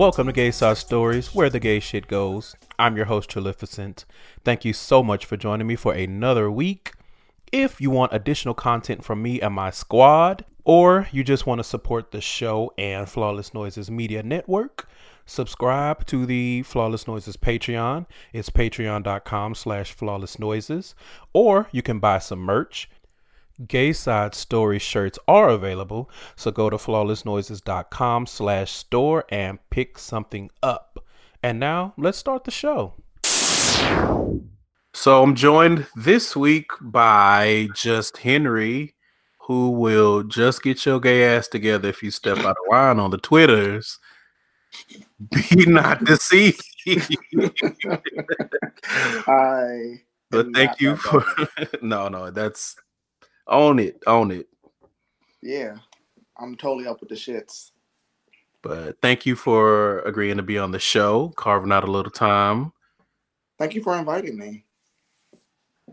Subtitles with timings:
[0.00, 2.56] Welcome to Gay Side Stories, where the gay shit goes.
[2.78, 4.06] I'm your host, Trilificent.
[4.42, 6.94] Thank you so much for joining me for another week.
[7.52, 11.64] If you want additional content from me and my squad, or you just want to
[11.64, 14.88] support the show and Flawless Noises Media Network,
[15.26, 18.06] subscribe to the Flawless Noises Patreon.
[18.32, 20.94] It's patreon.com slash flawless noises.
[21.34, 22.88] Or you can buy some merch.
[23.66, 30.50] Gay Side Story shirts are available, so go to flawlessnoises.com slash store and pick something
[30.62, 31.04] up.
[31.42, 32.94] And now let's start the show.
[34.92, 38.94] So I'm joined this week by just Henry,
[39.42, 43.10] who will just get your gay ass together if you step out of line on
[43.10, 43.98] the Twitters.
[45.30, 46.62] Be not deceived.
[49.26, 51.24] I but thank you for
[51.82, 52.76] no, no, that's
[53.50, 54.48] own it, own it.
[55.42, 55.76] yeah.
[56.38, 57.72] I'm totally up with the shits.
[58.62, 62.72] But thank you for agreeing to be on the show, carving out a little time.
[63.58, 64.64] Thank you for inviting me.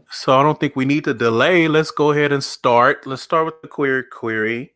[0.10, 1.68] So I don't think we need to delay.
[1.68, 3.06] Let's go ahead and start.
[3.06, 4.74] Let's start with the query query.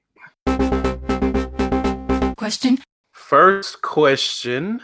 [2.35, 2.79] Question.
[3.13, 4.81] First question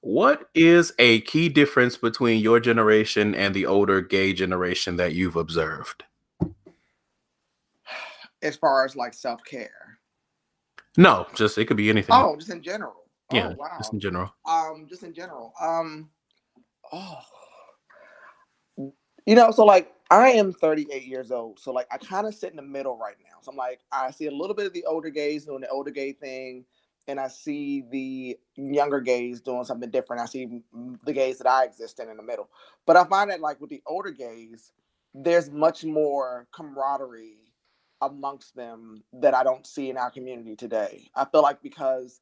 [0.00, 5.36] What is a key difference between your generation and the older gay generation that you've
[5.36, 6.04] observed?
[8.42, 9.98] As far as like self care.
[10.96, 12.14] No, just it could be anything.
[12.14, 13.04] Oh, just in general.
[13.32, 13.68] yeah, Oh, wow.
[13.78, 14.34] just in general.
[14.46, 15.52] Um, just in general.
[15.60, 16.10] Um,
[16.92, 17.18] oh,
[19.26, 22.50] you know, so like I am 38 years old, so like I kind of sit
[22.50, 23.36] in the middle right now.
[23.42, 25.90] So I'm like, I see a little bit of the older gays doing the older
[25.92, 26.64] gay thing,
[27.06, 30.22] and I see the younger gays doing something different.
[30.22, 30.62] I see
[31.04, 32.48] the gays that I exist in in the middle.
[32.86, 34.72] But I find that like with the older gays,
[35.14, 37.49] there's much more camaraderie
[38.00, 41.10] amongst them that I don't see in our community today.
[41.14, 42.20] I feel like because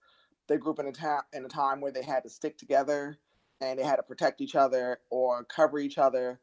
[0.49, 3.19] they grew up in a time in a time where they had to stick together
[3.61, 6.41] and they had to protect each other or cover each other.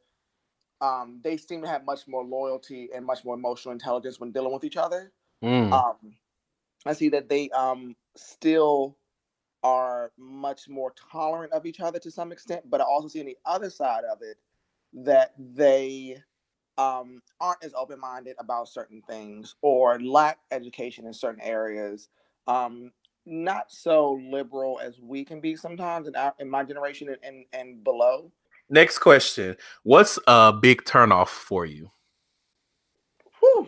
[0.81, 4.53] Um, they seem to have much more loyalty and much more emotional intelligence when dealing
[4.53, 5.11] with each other.
[5.43, 5.71] Mm.
[5.71, 6.13] Um,
[6.85, 8.97] I see that they um, still
[9.63, 13.25] are much more tolerant of each other to some extent, but I also see on
[13.25, 14.37] the other side of it
[14.93, 16.17] that they
[16.77, 22.09] um, aren't as open minded about certain things or lack education in certain areas.
[22.47, 22.91] Um,
[23.25, 27.45] not so liberal as we can be sometimes in, our, in my generation and, and,
[27.53, 28.31] and below.
[28.69, 31.91] Next question What's a big turnoff for you?
[33.39, 33.67] Whew.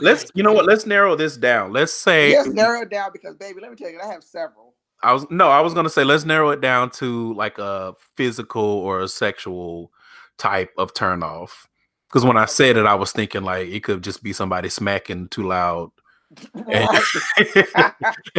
[0.00, 0.66] Let's, you know what?
[0.66, 1.72] Let's narrow this down.
[1.72, 4.74] Let's say Yes, narrow it down because, baby, let me tell you, I have several.
[5.02, 8.62] I was no, I was gonna say let's narrow it down to like a physical
[8.62, 9.92] or a sexual
[10.40, 11.68] type of turn off.
[12.08, 15.28] Because when I said it, I was thinking like it could just be somebody smacking
[15.28, 15.92] too loud,
[16.54, 16.88] and,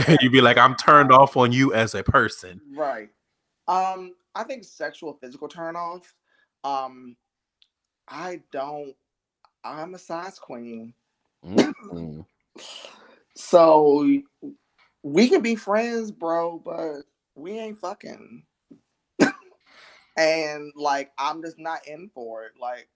[0.07, 3.09] and you'd be like, "I'm turned off on you as a person." Right.
[3.67, 6.13] Um, I think sexual physical turn off.
[6.65, 7.15] Um,
[8.09, 8.93] I don't
[9.63, 10.93] I'm a size queen.
[13.35, 14.21] So
[15.03, 17.03] we can be friends, bro, but
[17.35, 18.43] we ain't fucking.
[20.17, 22.51] And like I'm just not in for it.
[22.59, 22.87] Like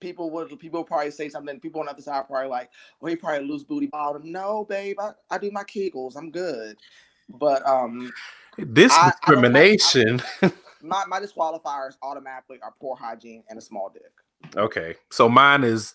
[0.00, 2.70] people would people would probably say something, people on the other side probably like,
[3.02, 4.30] oh, he probably lose booty bottom.
[4.32, 6.16] No, babe, I, I do my kegels.
[6.16, 6.76] I'm good.
[7.28, 8.12] But um
[8.58, 10.22] This I- like- I- discrimination.
[10.82, 14.56] my, my disqualifiers automatically are poor hygiene and a small dick.
[14.56, 15.94] okay, so mine is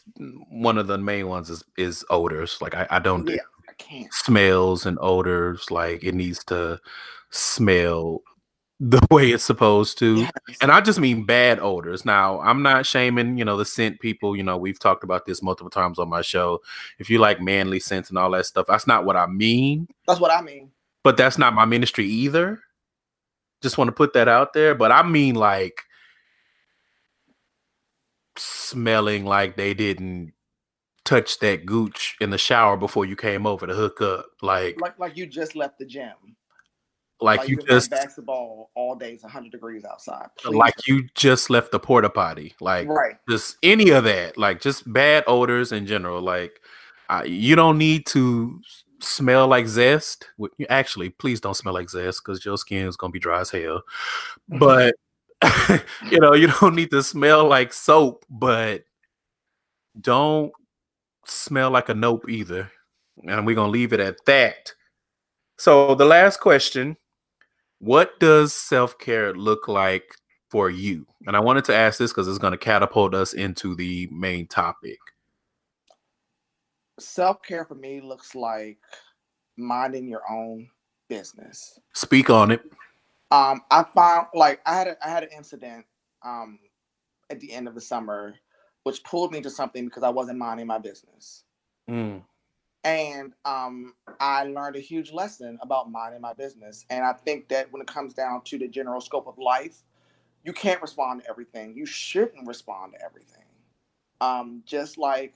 [0.51, 2.59] one of the main ones is is odors.
[2.61, 4.13] Like I, I don't do Yeah, I can't.
[4.13, 5.71] smells and odors.
[5.71, 6.79] Like it needs to
[7.31, 8.21] smell
[8.79, 10.17] the way it's supposed to.
[10.17, 10.31] Yes.
[10.61, 12.03] And I just mean bad odors.
[12.05, 14.35] Now, I'm not shaming, you know, the scent people.
[14.35, 16.61] You know, we've talked about this multiple times on my show.
[16.99, 20.19] If you like manly scents and all that stuff, that's not what I mean, That's
[20.19, 20.71] what I mean.
[21.03, 22.59] but that's not my ministry either.
[23.61, 24.75] Just want to put that out there.
[24.75, 25.81] But I mean, like,
[28.37, 30.33] smelling like they didn't
[31.05, 34.25] touch that gooch in the shower before you came over to hook up.
[34.41, 36.11] Like, Like like you just left the gym.
[37.21, 39.13] Like, you just basketball all day.
[39.13, 40.27] It's 100 degrees outside.
[40.37, 42.55] Please like you just left the porta potty.
[42.59, 43.15] Like, right.
[43.29, 44.37] just any of that.
[44.37, 46.21] Like, just bad odors in general.
[46.21, 46.59] Like,
[47.09, 48.59] uh, you don't need to
[48.99, 50.29] smell like zest.
[50.69, 53.83] Actually, please don't smell like zest because your skin is gonna be dry as hell.
[54.47, 54.95] But
[56.09, 58.83] you know, you don't need to smell like soap, but
[59.99, 60.51] don't
[61.25, 62.71] smell like a nope either.
[63.23, 64.73] And we're gonna leave it at that.
[65.57, 66.97] So the last question:
[67.85, 70.15] What does self-care look like
[70.49, 71.05] for you?
[71.27, 74.97] And I wanted to ask this because it's gonna catapult us into the main topic.
[76.99, 78.79] Self care for me looks like
[79.55, 80.67] minding your own
[81.09, 81.79] business.
[81.93, 82.61] Speak on it.
[83.29, 85.85] Um, I found like I had a, I had an incident
[86.23, 86.57] um
[87.29, 88.33] at the end of the summer,
[88.81, 91.43] which pulled me to something because I wasn't minding my business.
[91.87, 92.23] Mm,
[92.85, 96.85] and um, I learned a huge lesson about minding my business.
[96.91, 99.81] And I think that when it comes down to the general scope of life,
[100.43, 101.75] you can't respond to everything.
[101.75, 103.41] You shouldn't respond to everything.
[104.21, 105.33] Um, just like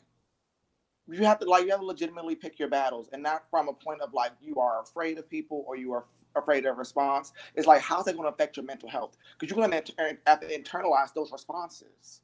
[1.10, 3.74] you have to like you have to legitimately pick your battles, and not from a
[3.74, 6.06] point of like you are afraid of people or you are
[6.36, 7.34] afraid of response.
[7.56, 9.18] It's like how's that going to affect your mental health?
[9.38, 12.22] Because you're going to have to internalize those responses.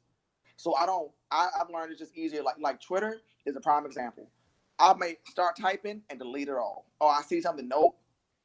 [0.56, 1.10] So I don't.
[1.32, 2.44] I, I've learned it's just easier.
[2.44, 4.30] Like like Twitter is a prime example.
[4.78, 6.86] I may start typing and delete it all.
[7.00, 7.66] Oh, I see something.
[7.68, 7.98] Nope,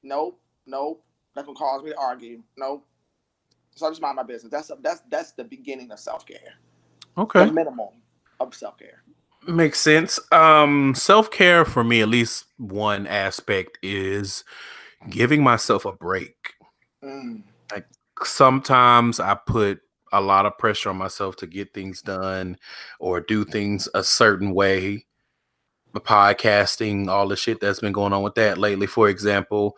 [0.03, 1.03] nope, nope.
[1.35, 2.41] That's gonna cause me to argue.
[2.57, 2.85] Nope.
[3.75, 4.51] So I just mind my business.
[4.51, 6.55] That's that's that's the beginning of self care.
[7.17, 7.45] okay.
[7.45, 7.89] The minimum
[8.39, 9.03] of self care.
[9.47, 10.19] Makes sense.
[10.31, 14.43] Um, self care for me, at least one aspect is
[15.09, 16.35] giving myself a break.
[17.03, 17.43] Mm.
[18.23, 19.81] Sometimes I put
[20.11, 22.57] a lot of pressure on myself to get things done
[22.99, 25.05] or do things a certain way.
[25.93, 29.77] The podcasting, all the shit that's been going on with that lately, for example.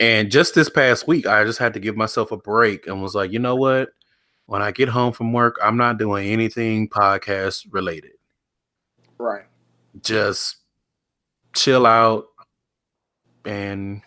[0.00, 3.14] And just this past week, I just had to give myself a break and was
[3.14, 3.90] like, you know what?
[4.46, 8.12] When I get home from work, I'm not doing anything podcast related.
[9.18, 9.44] Right.
[10.02, 10.56] just
[11.54, 12.26] chill out
[13.46, 14.02] and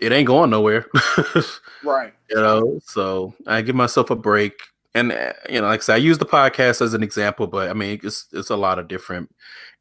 [0.00, 0.86] it ain't going nowhere
[1.84, 2.12] Right.
[2.28, 4.52] you know so i give myself a break
[4.94, 7.68] and uh, you know like i said i use the podcast as an example but
[7.68, 9.34] i mean it's it's a lot of different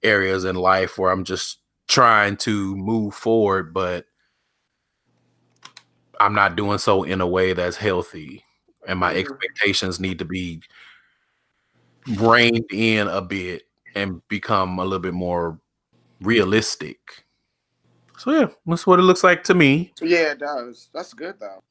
[0.04, 4.06] areas in life where i'm just trying to move forward but
[6.20, 8.44] i'm not doing so in a way that's healthy
[8.88, 9.18] and my Mhm.
[9.20, 10.62] expectations need to be
[12.18, 13.64] reined in a bit
[13.96, 15.60] and become a little bit more
[16.22, 17.26] realistic
[18.18, 20.90] so yeah that's what it looks like to me Yeah, it does.
[20.94, 21.64] That's good though.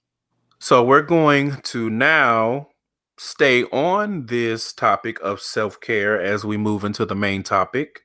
[0.59, 2.69] so we're going to now
[3.19, 8.03] stay on this topic of self-care as we move into the main topic.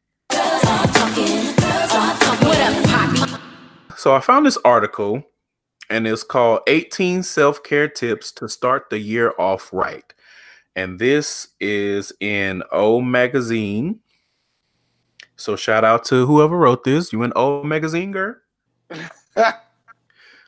[3.95, 5.23] So I found this article
[5.89, 10.11] and it's called 18 self-care tips to start the year off right.
[10.75, 13.99] And this is in O magazine.
[15.35, 17.13] So shout out to whoever wrote this.
[17.13, 18.35] You an O magazine girl?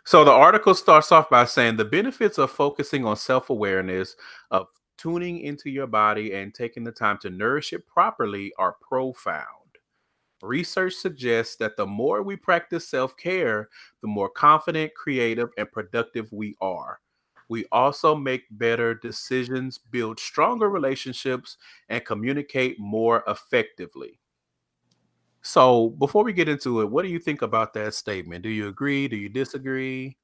[0.08, 4.16] So the article starts off by saying the benefits of focusing on self-awareness,
[4.52, 4.68] of
[5.00, 9.48] tuning into your body and taking the time to nourish it properly are profound.
[10.44, 13.68] Research suggests that the more we practice self-care,
[14.02, 17.00] the more confident, creative, and productive we are.
[17.50, 21.58] We also make better decisions, build stronger relationships,
[21.90, 24.20] and communicate more effectively.
[25.46, 28.42] So, before we get into it, what do you think about that statement?
[28.42, 29.08] Do you agree?
[29.08, 30.18] Do you disagree?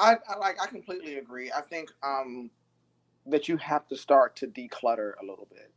[0.00, 1.52] I, I like I completely agree.
[1.52, 2.50] I think um
[3.26, 5.72] that you have to start to declutter a little bit.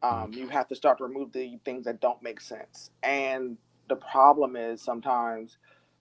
[0.00, 2.92] Um, you have to start to remove the things that don't make sense.
[3.02, 3.58] And
[3.88, 5.58] the problem is sometimes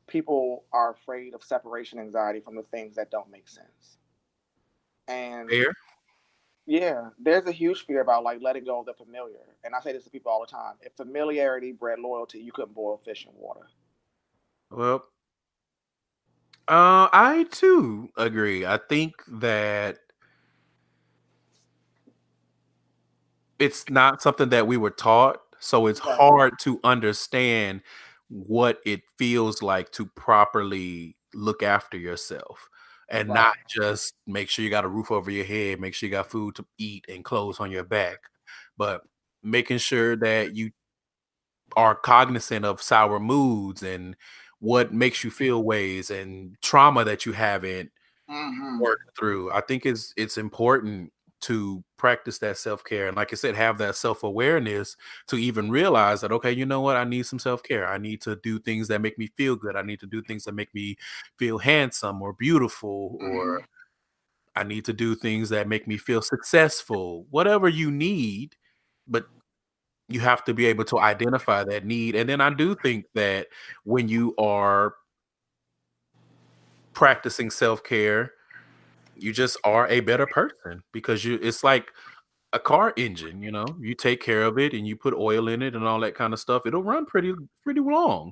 [0.08, 3.98] people are afraid of separation anxiety from the things that don't make sense.
[5.08, 5.74] And Fair.
[6.66, 9.40] Yeah, there's a huge fear about like letting go of the familiar.
[9.64, 10.76] And I say this to people all the time.
[10.82, 13.68] If familiarity bred loyalty, you couldn't boil fish in water.
[14.70, 15.10] Well,
[16.68, 18.66] uh, I too agree.
[18.66, 20.00] I think that
[23.60, 26.18] it's not something that we were taught, so it's Right.
[26.18, 27.82] hard to understand
[28.30, 32.70] what it feels like to properly look after yourself
[33.10, 33.34] and Right.
[33.34, 36.30] not just make sure you got a roof over your head, make sure you got
[36.32, 38.20] food to eat and clothes on your back,
[38.78, 39.02] but
[39.44, 40.72] making sure that you
[41.76, 44.16] are cognizant of sour moods and
[44.60, 47.92] what makes you feel ways and trauma that you haven't
[48.30, 48.80] Mm-hmm.
[48.80, 49.52] worked through.
[49.54, 51.14] I think it's it's important
[51.46, 54.96] to practice that self-care and like i said have that self-awareness
[55.28, 56.96] to even realize that okay you know what?
[56.98, 57.88] I need some self-care.
[57.88, 59.76] I need to do things that make me feel good.
[59.76, 60.96] I need to do things that make me
[61.38, 63.66] feel handsome or beautiful or Mhm.
[64.56, 67.26] i need to do things that make me feel successful.
[67.30, 68.56] Whatever you need
[69.08, 69.28] but
[70.10, 73.48] you have to be able to identify that need and then i do think that
[73.86, 74.96] when you are
[76.94, 78.32] practicing self-care
[79.18, 81.92] you just are a better person because you it's like
[82.54, 85.62] a car engine you know you take care of it and you put oil in
[85.62, 88.32] it and all that kind of stuff it'll run pretty pretty long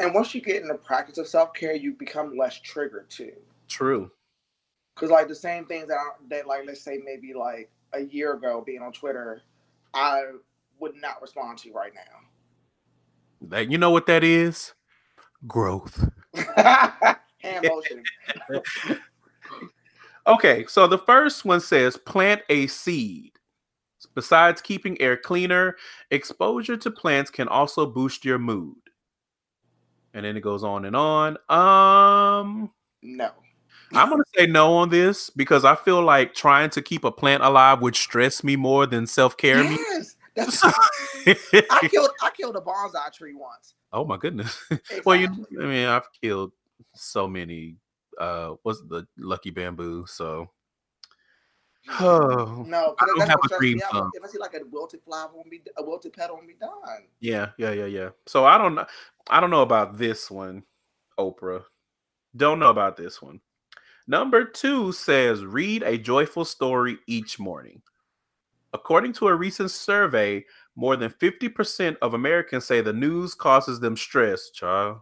[0.00, 3.32] And once you get in the practice of self care, you become less triggered too.
[3.68, 4.10] true
[4.94, 8.34] Because like the same things that, I, that like let's say maybe like a year
[8.34, 9.42] ago being on Twitter,
[9.94, 10.22] I
[10.78, 12.18] would not respond to right now.
[13.42, 14.74] that you know what that is
[15.46, 16.08] growth.
[17.40, 18.06] Hand motion.
[20.26, 23.32] okay so the first one says plant a seed
[24.14, 25.76] besides keeping air cleaner
[26.10, 28.76] exposure to plants can also boost your mood
[30.14, 32.70] and then it goes on and on um
[33.02, 33.30] No.
[33.92, 37.42] I'm gonna say no on this because I feel like trying to keep a plant
[37.42, 39.76] alive would stress me more than self care me.
[39.90, 40.16] Yes.
[40.36, 43.74] That's, I killed I killed a bonsai tree once.
[43.92, 44.56] oh my goodness.
[45.04, 45.28] Well, you,
[45.60, 46.52] I mean, I've killed
[46.94, 47.76] so many.
[48.18, 50.04] Uh, what's the lucky bamboo?
[50.06, 50.50] So,
[52.00, 54.10] oh, No, I don't have a dream me out.
[54.14, 56.70] If I see like a wilted flower, won't be a wilted petal, won't be done.
[57.20, 58.08] yeah, yeah, yeah, yeah.
[58.26, 58.86] So I don't know.
[59.28, 60.64] I don't know about this one,
[61.18, 61.64] Oprah.
[62.36, 63.40] Don't know about this one.
[64.06, 67.82] Number two says read a joyful story each morning.
[68.72, 70.44] According to a recent survey,
[70.76, 75.00] more than 50% of Americans say the news causes them stress, child.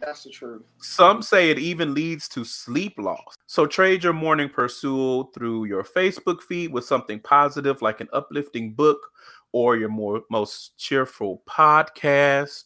[0.00, 0.62] That's the truth.
[0.78, 3.34] Some say it even leads to sleep loss.
[3.46, 8.74] So trade your morning pursuit through your Facebook feed with something positive like an uplifting
[8.74, 8.98] book
[9.52, 12.64] or your more most cheerful podcast.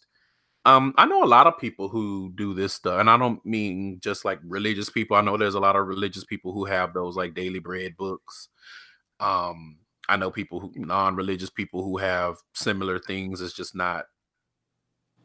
[0.67, 4.01] Um, I know a lot of people who do this stuff, and I don't mean
[4.01, 5.17] just like religious people.
[5.17, 8.49] I know there's a lot of religious people who have those like daily bread books.
[9.21, 9.77] Um,
[10.09, 13.41] I know people who non-religious people who have similar things.
[13.41, 14.07] It's just not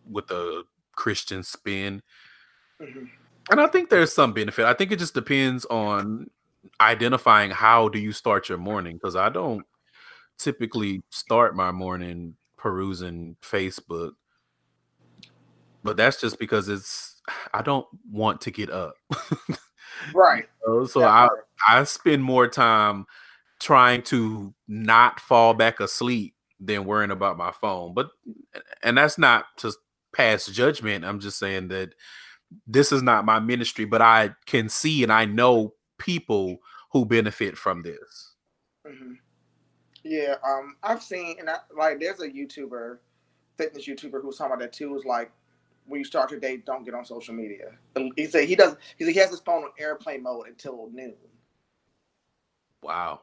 [0.10, 0.64] with a
[1.00, 2.04] Christian spin.
[2.82, 3.10] Mhm.
[3.50, 4.66] And I think there's some benefit.
[4.66, 6.30] I think it just depends on
[6.82, 9.66] identifying how do you start your morning because I don't
[10.38, 14.12] typically start my morning perusing Facebook.
[15.84, 17.22] But that's just because it's
[17.54, 18.96] I don't want to get up.
[20.14, 20.46] Right.
[20.66, 21.10] so so That
[21.68, 21.80] I.
[21.80, 23.06] I spend more time
[23.60, 27.94] trying to not fall back asleep than worrying about my phone.
[27.94, 28.10] But
[28.84, 29.74] and that's not to
[30.14, 31.06] pass judgment.
[31.06, 31.94] I'm just saying that
[32.68, 36.58] this is not my ministry, but I can see and I know people
[36.92, 38.36] who benefit from this.
[38.86, 39.14] hmm
[40.04, 42.98] Yeah, um, I've seen and I, like there's a YouTuber,
[43.58, 44.96] fitness YouTuber who's talking about that too.
[44.96, 45.32] Is like
[45.86, 47.72] when you start your day, don't get on social media.
[48.16, 48.78] He said he does.
[48.98, 51.16] He said he has his phone on airplane mode until noon.
[52.82, 53.22] Wow.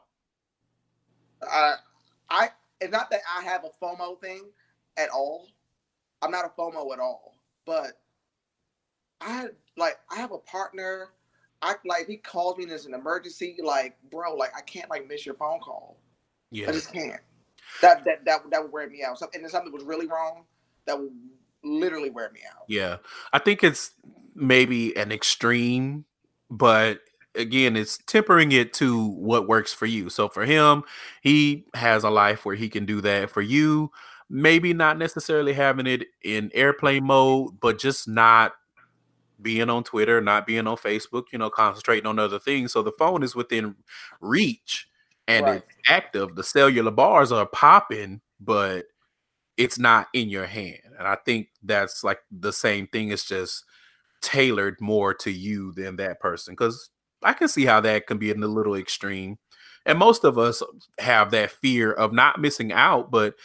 [1.41, 1.75] I,
[2.29, 2.49] I,
[2.81, 4.49] it's not that I have a FOMO thing
[4.97, 5.47] at all.
[6.21, 7.93] I'm not a FOMO at all, but
[9.21, 9.47] I
[9.77, 11.09] like I have a partner.
[11.61, 13.57] I like he calls me and it's an emergency.
[13.63, 15.97] Like, bro, like I can't like miss your phone call.
[16.51, 16.69] Yeah.
[16.69, 17.21] I just can't.
[17.81, 19.19] That that that that would wear me out.
[19.19, 20.45] Some- And if something was really wrong,
[20.85, 21.11] that would
[21.63, 22.63] literally wear me out.
[22.67, 22.97] Yeah.
[23.33, 23.91] I think it's
[24.35, 26.05] maybe an extreme,
[26.49, 27.01] but
[27.35, 30.09] again, it's tempering it to what works for you.
[30.09, 30.83] So for him,
[31.21, 33.29] he has a life where he can do that.
[33.29, 33.91] For you,
[34.29, 38.53] maybe not necessarily having it in airplane mode, but just not
[39.41, 42.71] being on Twitter, not being on Facebook, you know, concentrating on other things.
[42.73, 43.75] So the phone is within
[44.19, 44.87] reach
[45.27, 45.55] and Right.
[45.57, 46.35] it's active.
[46.35, 48.85] The cellular bars are popping, but
[49.57, 50.79] it's not in your hand.
[50.97, 53.11] And I think that's like the same thing.
[53.11, 53.63] It's just
[54.21, 56.53] tailored more to you than that person.
[56.53, 56.89] Because
[57.23, 59.37] I can see how that can be in a little extreme.
[59.85, 60.61] And most of us
[60.99, 63.35] have that fear of not missing out, but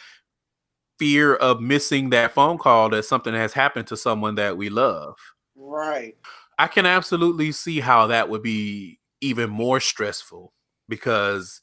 [1.03, 5.17] fear of missing that phone call that something has happened to someone that we love.
[5.53, 6.15] Right.
[6.57, 10.53] I can absolutely see how that would be even more stressful
[10.87, 11.59] because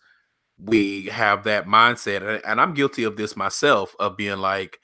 [0.59, 4.79] we have that mindset and- I'm guilty of this myself of being like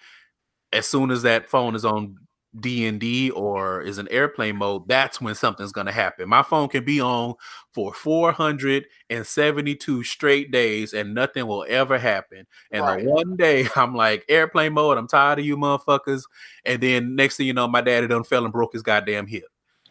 [0.73, 2.17] as soon as that phone is on
[2.61, 6.29] DND or is in airplane mode that's when something's going to happen.
[6.29, 7.35] My phone can be on
[7.73, 12.47] for 472 straight days and nothing will ever happen.
[12.71, 13.05] And Right.
[13.05, 16.23] the one day I'm like airplane mode, I'm tired of you motherfuckers
[16.65, 19.45] and then next thing you know my daddy done fell and broke his goddamn hip.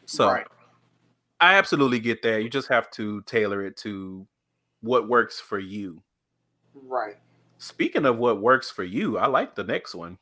[0.06, 0.48] So right.
[1.40, 2.44] I absolutely get that.
[2.44, 4.28] You just have to tailor it to
[4.82, 6.02] what works for you.
[6.74, 7.16] Right.
[7.58, 10.18] Speaking of what works for you, I like the next one.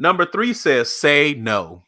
[0.00, 1.82] Number three says say no.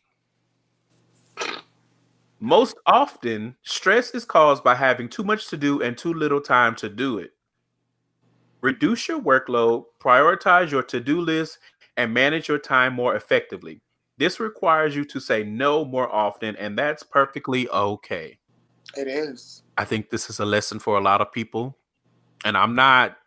[2.40, 6.74] Most often, stress is caused by having too much to do and too little time
[6.76, 7.30] to do it.
[8.62, 11.58] Reduce your workload, prioritize your to do list,
[11.96, 13.80] and manage your time more effectively.
[14.18, 18.38] This requires you to say no more often, and that's perfectly okay.
[18.96, 19.62] It is.
[19.78, 21.76] I think this is a lesson for a lot of people.
[22.44, 23.18] And I'm not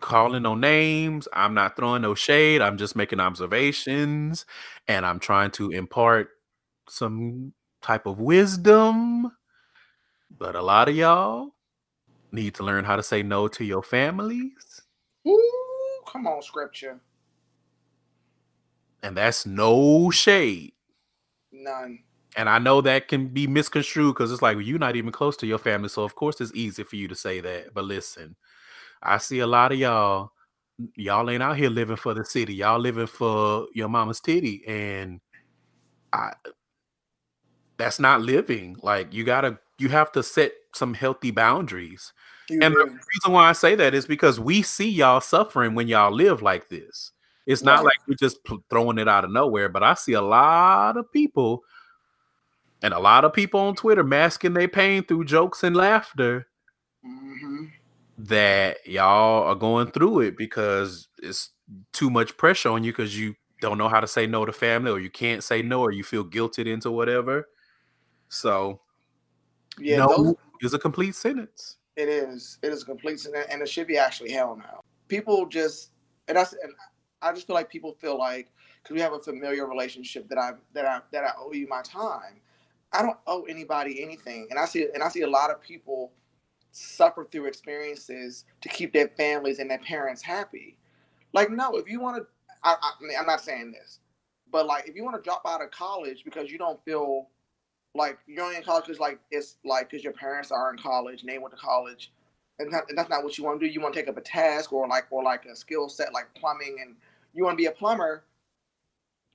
[0.00, 4.46] calling no names, I'm not throwing no shade, I'm just making observations,
[4.88, 6.30] and I'm trying to impart
[6.88, 9.32] some type of wisdom.
[10.38, 11.54] But a lot of y'all
[12.32, 14.82] need to learn how to say no to your families.
[15.26, 17.00] Ooh, come on, scripture.
[19.02, 20.72] And that's no shade.
[21.52, 22.00] None.
[22.36, 25.36] And I know that can be misconstrued because it's like well, you're not even close
[25.38, 25.88] to your family.
[25.88, 27.72] So, of course, it's easy for you to say that.
[27.72, 28.36] But listen,
[29.02, 30.32] I see a lot of y'all,
[30.94, 32.54] y'all ain't out here living for the city.
[32.54, 34.62] Y'all living for your mama's titty.
[34.66, 35.20] And
[36.12, 36.32] I,
[37.76, 38.76] that's not living.
[38.82, 42.12] Like, you gotta, you have to set some healthy boundaries.
[42.48, 45.88] You And the reason why I say that is because we see y'all suffering when
[45.88, 47.12] y'all live like this.
[47.46, 47.84] It's not Right.
[47.84, 48.38] like we're just
[48.70, 51.62] throwing it out of nowhere, but I see a lot of people
[52.82, 56.46] and a lot of people on Twitter masking their pain through jokes and laughter.
[58.18, 61.50] That y'all are going through it because it's
[61.92, 64.90] too much pressure on you because you don't know how to say no to family
[64.90, 67.48] or you can't say no or you feel guilted into whatever.
[68.28, 68.80] So,
[69.78, 71.76] Yeah, no those, is a complete sentence.
[71.96, 72.58] it is.
[72.62, 74.80] It is a complete sentence, and it should be actually hell now.
[75.08, 75.90] People just,
[76.28, 76.72] and I, and
[77.22, 78.50] I just feel like people feel like
[78.82, 81.82] because we have a familiar relationship that I that I that I owe you my
[81.82, 82.40] time.
[82.92, 86.12] I don't owe anybody anything, and I see and I see a lot of people
[86.76, 90.76] suffer through experiences to keep their families and their parents happy.
[91.32, 92.26] Like, no, if you want to,
[92.62, 94.00] I, I, mean, I'm not saying this,
[94.50, 97.28] but like, if you want to drop out of college because you don't feel
[97.94, 101.22] like you're only in college because like it's like because your parents are in college
[101.22, 102.12] and they went to college,
[102.58, 103.72] and, that, and that's not what you want to do.
[103.72, 106.26] You want to take up a task or like or like a skill set like
[106.34, 106.94] plumbing, and
[107.32, 108.24] you want to be a plumber,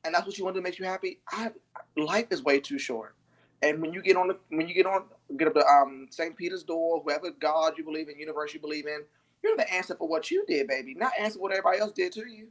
[0.03, 1.19] and that's what you want to do makes you happy.
[1.29, 1.51] I,
[1.97, 3.15] life is way too short.
[3.63, 5.05] And when you get on the when you get on
[5.37, 6.35] get up to um St.
[6.35, 9.01] Peter's door, whoever God you believe in, universe you believe in,
[9.43, 10.95] you're the answer for what you did, baby.
[10.95, 12.47] Not answer what everybody else did to you.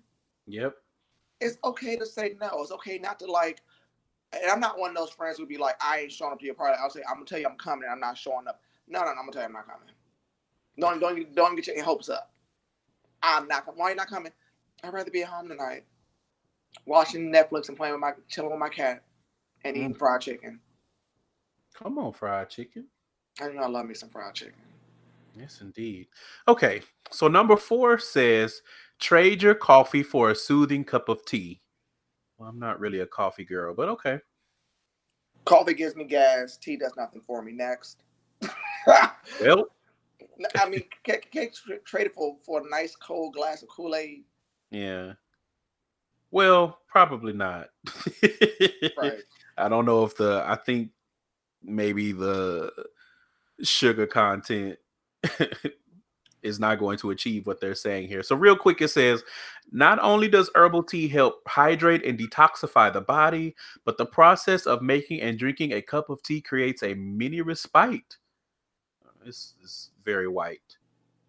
[0.46, 0.74] Yep.
[1.40, 2.50] It's okay to say no.
[2.54, 3.60] It's okay not to like.
[4.32, 6.46] And I'm not one of those friends who'd be like, I ain't showing up to
[6.46, 6.78] your party.
[6.80, 7.84] I'll say, I'm gonna tell you I'm coming.
[7.84, 8.60] and I'm not showing up.
[8.88, 9.10] No, no, no.
[9.12, 9.88] I'm gonna tell you I'm not coming.
[10.78, 12.32] Don't don't don't get your hopes up.
[13.22, 13.64] I'm not.
[13.64, 13.80] coming.
[13.80, 14.32] Why you not coming?
[14.82, 15.84] I'd rather be at home tonight,
[16.86, 19.02] watching Netflix and playing with my chilling with my cat,
[19.64, 20.60] and eating fried chicken.
[21.74, 22.86] Come on, fried chicken.
[23.40, 24.54] I know I love me some fried chicken.
[25.38, 26.08] Yes, indeed.
[26.48, 28.62] Okay, so number four says
[28.98, 31.60] trade your coffee for a soothing cup of tea.
[32.38, 34.18] Well, I'm not really a coffee girl, but okay.
[35.44, 36.56] Coffee gives me gas.
[36.56, 37.52] Tea does nothing for me.
[37.52, 38.02] Next.
[39.40, 39.66] Well,
[40.58, 43.94] I mean, can, can tra- trade it for, for a nice cold glass of Kool
[43.94, 44.24] Aid.
[44.70, 45.12] yeah.
[46.30, 47.68] Well, probably not.
[48.96, 49.18] Right.
[49.58, 50.90] I don't know if the I think
[51.62, 52.72] maybe the
[53.62, 54.78] sugar content
[56.42, 58.22] is not going to achieve what they're saying here.
[58.22, 59.22] So real quick it says
[59.72, 64.82] not only does herbal tea help hydrate and detoxify the body, but the process of
[64.82, 68.16] making and drinking a cup of tea creates a mini respite.
[69.24, 70.76] This is very white.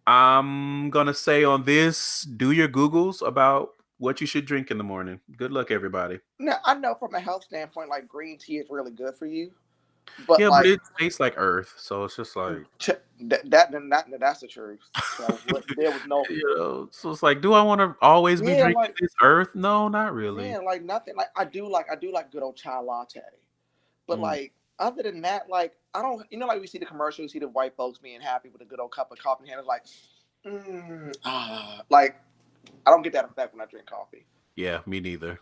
[0.08, 4.78] I'm going to say on this do your googles about what you should drink in
[4.78, 5.20] the morning.
[5.38, 6.20] Good luck everybody.
[6.40, 9.52] Now, I know from a health standpoint, like green tea is really good for you.
[10.28, 12.90] But yeah, like, but it tastes like earth, so it's just like ch-
[13.22, 14.80] that, that, then that, that's the truth.
[15.18, 15.38] So
[15.78, 16.24] there was no,
[16.92, 19.56] so it's like, do I want to always be Yeah, drinking like- this earth?
[19.56, 20.44] No, not really.
[20.50, 21.16] man, like nothing.
[21.16, 23.22] Like I do like, I do like good old chai latte.
[24.08, 24.24] But Mm.
[24.24, 27.40] like, other than that, like, I don't, you know, like we see the commercials, see
[27.40, 29.84] the white folks being happy with a good old cup of coffee, and it's like,
[30.46, 32.16] mm, ah, like,
[32.86, 34.26] I don't get that effect when I drink coffee.
[34.56, 35.40] Yeah, me neither.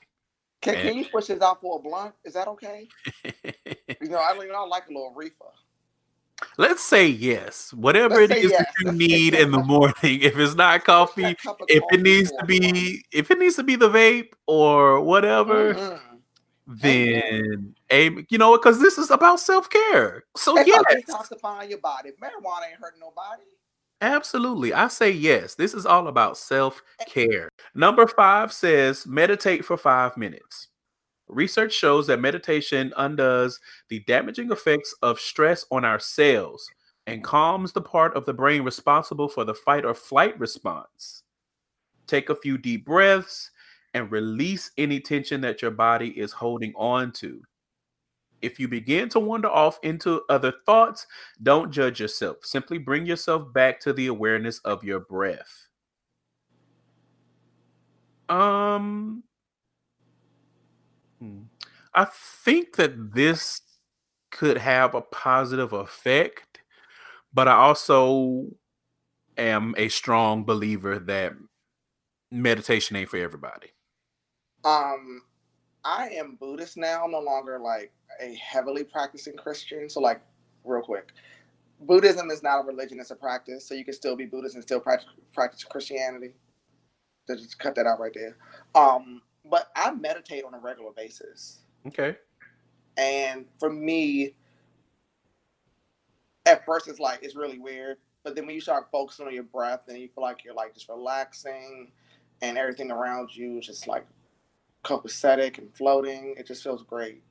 [0.61, 0.81] Can, Eh.
[0.83, 2.13] can you push this out for a blunt?
[2.23, 2.87] Is that okay?
[4.01, 5.51] You know, I don't, you know, I like a little reefer.
[6.57, 7.73] Let's say yes.
[7.73, 8.65] Whatever Let's it is yes.
[8.65, 9.93] that you need in the morning.
[10.21, 13.55] If it's not coffee, That cup of if it needs to be, if it needs
[13.57, 15.99] to be the vape or whatever, Mhm.
[16.67, 18.25] then aim.
[18.29, 20.23] You know, because this is about self care.
[20.37, 22.11] So yes, detoxifying your body.
[22.21, 23.43] Marijuana ain't hurting nobody.
[24.01, 24.73] Absolutely.
[24.73, 25.55] I say yes.
[25.55, 27.49] This is all about eh self care.
[27.75, 30.69] Number five says meditate for five minutes.
[31.27, 33.59] Research shows that meditation undoes
[33.89, 36.67] the damaging effects of stress on our cells
[37.07, 41.23] and calms the part of the brain responsible for the fight or flight response.
[42.07, 43.51] Take a few deep breaths
[43.93, 47.41] and release any tension that your body is holding on to.
[48.41, 51.07] If you begin to wander off into other thoughts,
[51.43, 52.37] don't judge yourself.
[52.43, 55.67] Simply bring yourself back to the awareness of your breath.
[58.29, 59.23] Um,
[61.19, 61.41] hmm.
[61.93, 63.61] I think that this
[64.31, 66.59] could have a positive effect,
[67.33, 68.45] but I also
[69.37, 71.33] am a strong believer that
[72.31, 73.69] meditation ain't for everybody.
[74.63, 75.23] Um,
[75.83, 77.03] I am Buddhist now.
[77.03, 79.89] I'm no longer like a heavily practicing Christian.
[79.89, 80.21] So, like,
[80.63, 81.13] real quick,
[81.81, 83.67] Buddhism is not a religion; it's a practice.
[83.67, 86.33] So you can still be Buddhist and still practice, practice Christianity.
[87.27, 88.37] So just cut that out right there.
[88.75, 91.59] Um, but I meditate on a regular basis.
[91.87, 92.17] Okay.
[92.97, 94.33] And for me,
[96.45, 99.43] at first it's like it's really weird, but then when you start focusing on your
[99.43, 101.91] breath and you feel like you're like just relaxing
[102.41, 104.05] and everything around you is just like
[104.83, 107.23] copacetic and floating, it just feels great.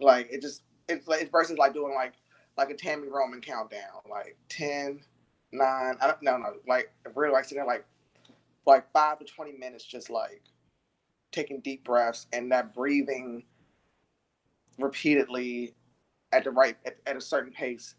[0.00, 2.14] Like it just it's like it's versus like doing like
[2.56, 5.00] like a Tami Roman countdown, like 10,
[5.52, 7.84] 9, I don't no no, like really like sitting there like
[8.66, 10.42] like five to twenty minutes just like
[11.32, 13.44] taking deep breaths and that breathing
[14.78, 15.74] repeatedly
[16.32, 17.94] at the right at, at a certain pace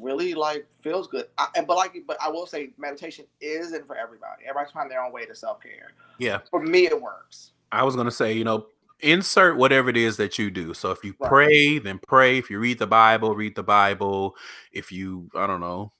[0.00, 1.26] really like feels good.
[1.38, 4.44] I, and but like but I will say meditation isn't for everybody.
[4.44, 5.92] Everybody's finding their own way to self care.
[6.18, 6.40] Yeah.
[6.50, 7.52] For me it works.
[7.74, 8.66] I was gonna say, you know,
[9.00, 10.74] insert whatever it is that you do.
[10.74, 11.28] So if you right.
[11.28, 12.38] pray, then pray.
[12.38, 14.36] If you read the Bible, read the Bible.
[14.72, 15.92] If you, I don't know.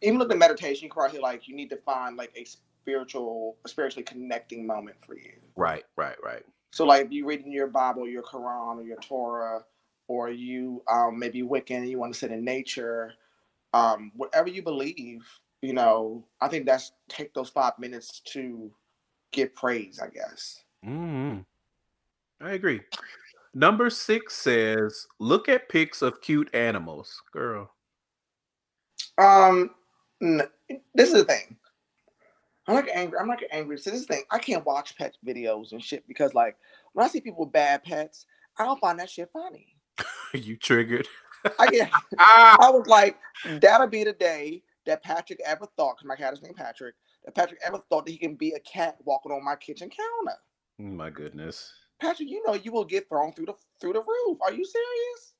[0.00, 3.56] Even look at meditation, you can probably like you need to find like a spiritual,
[3.64, 5.34] a spiritually connecting moment for you.
[5.54, 6.42] Right, right, right.
[6.72, 9.64] So like you reading your Bible, your Quran, or your Torah,
[10.08, 13.12] or you um, maybe Wiccan, you want to sit in nature,
[13.74, 15.24] um, whatever you believe,
[15.60, 18.72] you know, I think that's take those five minutes to
[19.30, 20.64] give praise, I guess.
[20.84, 21.44] Mm,
[22.40, 22.80] I agree.
[23.54, 27.22] Number six says, look at pics of cute animals.
[27.32, 27.70] Girl.
[29.18, 29.70] Um,
[30.22, 30.42] n-
[30.94, 31.56] this is the thing.
[32.66, 33.18] I'm like angry.
[33.18, 33.78] I'm like angry.
[33.78, 34.24] So this is the thing.
[34.30, 36.56] I can't watch pet videos and shit because like
[36.92, 38.26] when I see people with bad pets,
[38.58, 39.76] I don't find that shit funny.
[40.34, 41.08] you triggered.
[41.58, 41.90] I get.
[42.18, 43.18] I was like,
[43.60, 47.34] that'll be the day that Patrick ever thought, because my cat is named Patrick, that
[47.34, 50.38] Patrick ever thought that he can be a cat walking on my kitchen counter.
[50.78, 51.72] My goodness.
[52.00, 54.38] Patrick, you know you will get thrown through the through the roof.
[54.42, 55.34] Are you serious?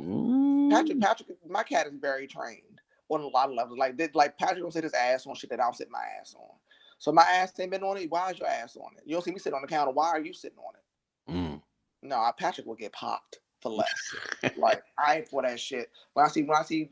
[0.00, 0.70] Mm.
[0.70, 3.78] Patrick, Patrick, my cat is very trained on a lot of levels.
[3.78, 6.04] Like, did, like Patrick don't sit his ass on shit that I don't sit my
[6.20, 6.56] ass on.
[6.98, 8.10] So my ass ain't been on it.
[8.10, 9.02] Why is your ass on it?
[9.04, 9.92] You don't see me sit on the counter.
[9.92, 11.36] Why are you sitting on it?
[11.36, 11.62] Mm.
[12.02, 14.14] No, Patrick will get popped for less.
[14.56, 15.90] like I ain't for that shit.
[16.14, 16.90] When I see when I see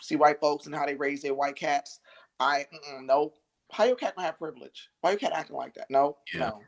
[0.00, 2.00] see white folks and how they raise their white cats,
[2.38, 2.66] I
[3.02, 3.32] no.
[3.72, 4.88] How your cat gonna have privilege?
[5.00, 5.90] Why your cat acting like that?
[5.90, 6.40] No, yeah.
[6.40, 6.60] no.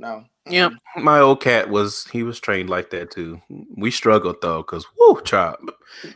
[0.00, 0.24] No.
[0.46, 0.72] Yep.
[0.96, 3.38] My old cat was he was trained like that too.
[3.76, 5.58] We struggled though, cause whoo, child.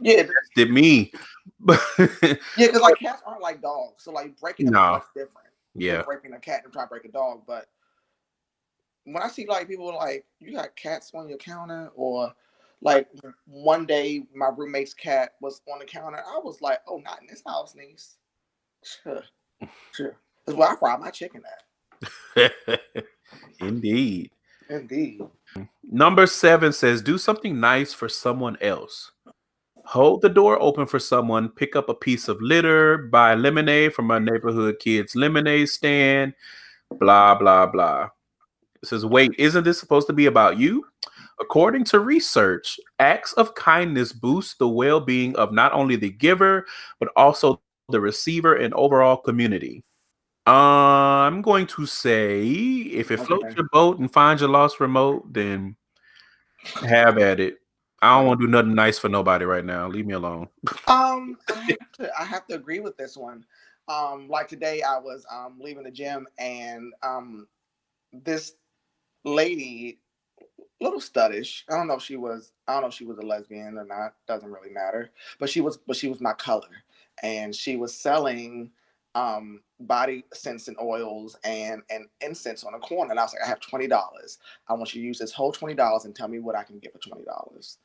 [0.00, 0.22] Yeah,
[0.56, 1.12] did me.
[1.68, 2.06] yeah,
[2.56, 4.96] because like cats aren't like dogs, so like breaking no.
[4.96, 5.48] is different.
[5.74, 7.66] Yeah, breaking a cat and trying to break a dog, but
[9.04, 12.32] when I see like people like you got cats on your counter, or
[12.80, 13.08] like
[13.44, 17.26] one day my roommate's cat was on the counter, I was like, oh, not in
[17.26, 18.16] this house, niece.
[18.82, 19.22] Sure,
[19.92, 20.16] sure.
[20.46, 22.52] That's where I fry my chicken at.
[23.60, 24.30] Indeed.
[24.68, 25.20] Indeed.
[25.82, 29.12] Number seven says, do something nice for someone else.
[29.84, 34.10] Hold the door open for someone, pick up a piece of litter, buy lemonade from
[34.10, 36.32] a neighborhood kids lemonade stand,
[36.98, 38.08] blah, blah, blah.
[38.82, 40.84] It says, wait, isn't this supposed to be about you?
[41.40, 46.64] According to research, acts of kindness boost the well being of not only the giver,
[46.98, 47.60] but also
[47.90, 49.84] the receiver and overall community.
[50.46, 55.32] Uh, I'm going to say if it floats your boat and finds your lost remote,
[55.32, 55.76] then
[56.82, 57.58] have at it.
[58.02, 59.88] I don't want to do nothing nice for nobody right now.
[59.88, 60.48] Leave me alone.
[60.86, 63.46] um, I have, to, I have to agree with this one.
[63.88, 67.46] Um, like today, I was um leaving the gym, and um,
[68.12, 68.52] this
[69.24, 69.98] lady,
[70.80, 71.62] little studdish.
[71.70, 72.52] I don't know if she was.
[72.68, 74.14] I don't know if she was a lesbian or not.
[74.26, 75.10] Doesn't really matter.
[75.38, 75.78] But she was.
[75.78, 76.68] But she was my color,
[77.22, 78.70] and she was selling
[79.14, 83.10] um, body scents and oils and and incense on a corner.
[83.10, 84.38] And I was like, I have twenty dollars.
[84.68, 86.78] I want you to use this whole twenty dollars and tell me what I can
[86.78, 87.78] get for twenty dollars.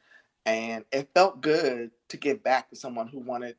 [0.45, 3.55] And it felt good to give back to someone who wanted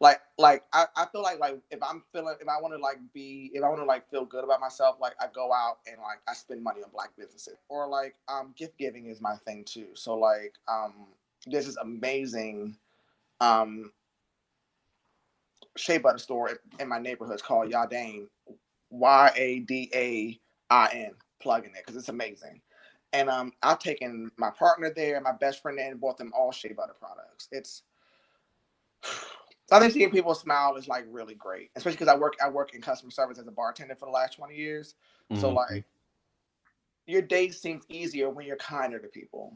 [0.00, 2.98] like like I, I feel like like if I'm feeling if I want to like
[3.12, 5.96] be if I want to like feel good about myself, like I go out and
[5.98, 7.56] like I spend money on black businesses.
[7.68, 9.88] Or like um gift giving is my thing too.
[9.94, 11.06] So like um
[11.46, 12.76] this is amazing
[13.40, 13.92] um
[15.76, 17.34] shea butter store in my neighborhood.
[17.34, 18.26] It's called Yadain,
[18.90, 20.40] Y A D A
[20.74, 21.12] I N.
[21.40, 22.60] Plug in it because it's amazing.
[23.12, 26.52] And um, I've taken my partner there, my best friend there, and bought them all
[26.52, 27.48] shea butter products.
[27.52, 27.82] It's
[29.72, 32.74] I think seeing people smile is like really great, especially because I work I work
[32.74, 34.94] in customer service as a bartender for the last twenty years.
[35.34, 35.54] So Mhm.
[35.56, 35.84] like,
[37.06, 39.54] your day seems easier when you're kinder to people,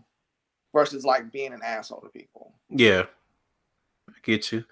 [0.74, 2.54] versus like being an asshole to people.
[2.70, 3.06] Yeah,
[4.08, 4.64] I get you.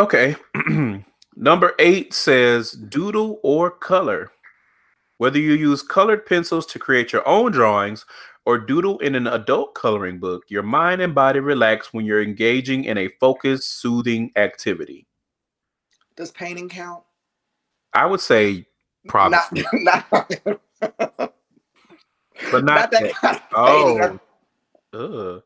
[0.00, 0.34] Okay.
[1.36, 4.32] Number eight says doodle or color.
[5.18, 8.06] Whether you use colored pencils to create your own drawings
[8.46, 12.84] or doodle in an adult coloring book, your mind and body relax when you're engaging
[12.84, 15.06] in a focused, soothing activity.
[16.16, 17.02] Does painting count?
[17.92, 18.64] I would say
[19.06, 21.30] probably, Not, not,
[22.50, 23.12] but not, not that.
[23.12, 23.40] kind
[24.02, 24.20] of.
[24.94, 25.42] Oh, ugh.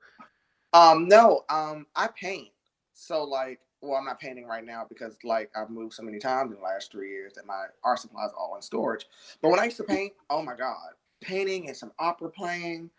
[0.73, 2.51] Um, no, um, I paint.
[2.93, 6.53] So like, well, I'm not painting right now because like I've moved so many times
[6.53, 9.07] in the last three years that my art supplies are all in storage.
[9.43, 10.93] But when I used to paint, oh my god,
[11.23, 12.91] painting and some opera playing.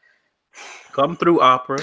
[0.94, 1.80] come through opera.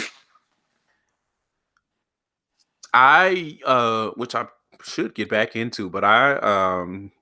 [2.95, 4.47] I uh which I
[4.85, 7.13] should get back into, but I um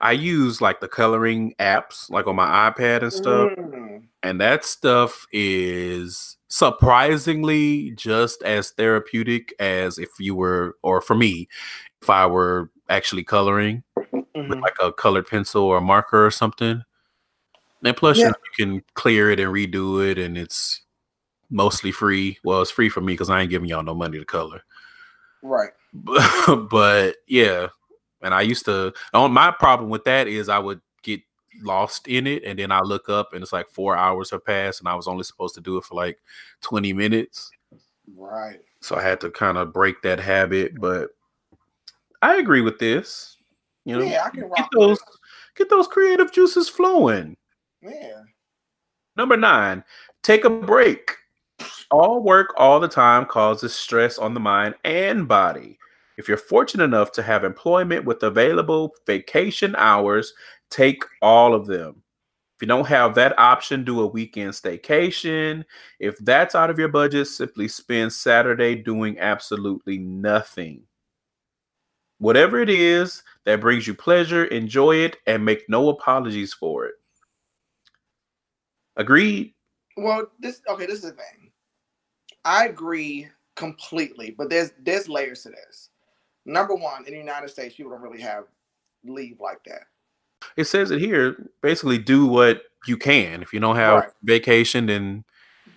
[0.00, 4.64] I use like the coloring apps like on my iPad and stuff, Mm, and that
[4.64, 11.48] stuff is surprisingly just as therapeutic as if you were or for me
[12.02, 13.82] if I were actually coloring
[14.12, 14.60] with mhm.
[14.60, 16.82] like a colored pencil or a marker or something.
[17.84, 18.32] And plus, you Yeah.
[18.58, 20.82] you can clear it and redo it, and it's
[21.50, 22.38] mostly free.
[22.44, 24.62] Well, it's free for me because I ain't giving y'all no money to color.
[25.42, 25.70] Right.
[25.92, 27.68] But, but yeah,
[28.22, 28.92] and I used to.
[29.14, 31.20] On my problem with that is I would get
[31.62, 34.80] lost in it, and then I look up and it's like four hours have passed,
[34.80, 36.18] and I was only supposed to do it for like
[36.60, 37.50] twenty minutes.
[38.16, 38.60] Right.
[38.80, 40.80] So I had to kind of break that habit.
[40.80, 41.10] But
[42.22, 43.36] I agree with this.
[43.84, 44.98] You know, yeah, I can get those
[45.56, 47.36] get those creative juices flowing.
[47.82, 48.22] Yeah.
[49.16, 49.84] Number nine,
[50.22, 51.16] take a break.
[51.90, 55.78] All work all the time causes stress on the mind and body.
[56.20, 60.34] If you're fortunate enough to have employment with available vacation hours,
[60.68, 62.02] take all of them.
[62.56, 65.64] If you don't have that option, do a weekend staycation.
[65.98, 70.82] If that's out of your budget, simply spend Saturday doing absolutely nothing.
[72.18, 76.96] Whatever it is that brings you pleasure, enjoy it and make no apologies for it.
[78.96, 79.54] Agreed.
[79.96, 80.84] Well, this okay.
[80.84, 81.50] This is the thing.
[82.44, 85.89] I agree completely, but there's there's layers to this.
[86.44, 88.44] Number one, in the United States, people don't really have
[89.04, 89.82] leave like that.
[90.56, 91.50] It says it here.
[91.62, 93.42] Basically, do what you can.
[93.42, 94.10] If you don't have Right.
[94.22, 95.24] vacation, then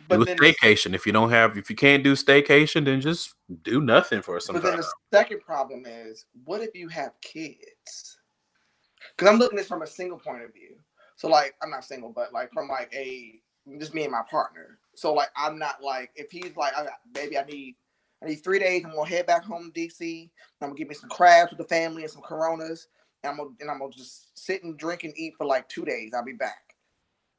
[0.07, 0.95] But do a then, the, staycation.
[0.95, 4.53] If you don't have, if you can't do staycation, then just do nothing for some
[4.53, 8.17] but then the second problem is, what if you have kids?
[9.15, 10.75] Because I'm looking at this from a single point of view.
[11.15, 13.39] So like, I'm not single, but like from like a
[13.79, 14.79] just me and my partner.
[14.95, 17.75] So like, I'm not like if he's like, I got, baby, I need
[18.23, 18.83] I need three days.
[18.85, 20.29] I'm gonna head back home to DC.
[20.61, 22.87] I'm gonna give me some crabs with the family and some Coronas,
[23.23, 25.83] and I'm gonna and I'm gonna just sit and drink and eat for like two
[25.83, 26.13] days.
[26.13, 26.75] I'll be back.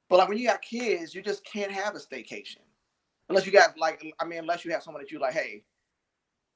[0.09, 2.59] But like when you got kids, you just can't have a staycation
[3.29, 5.65] unless you got like I mean, unless you have someone that you like, hey,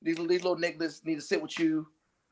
[0.02, 1.86] these these little niggas need to sit with you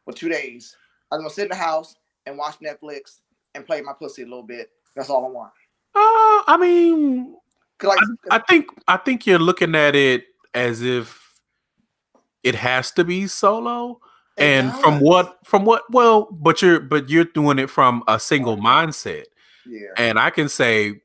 [0.05, 0.77] for two days.
[1.11, 3.21] I'm gonna sit in the house and watch Netflix
[3.55, 4.71] and play my pussy a little bit.
[4.95, 5.53] That's all I want.
[5.95, 7.37] Uh, I mean,
[7.83, 7.99] like,
[8.31, 11.26] I think I think you're looking at it as if
[12.47, 14.01] it has to be solo.
[14.37, 18.21] it And from what from what well, but you're but you're doing it from a
[18.21, 19.25] single mindset.
[19.67, 19.89] Yeah.
[19.99, 21.01] And I can say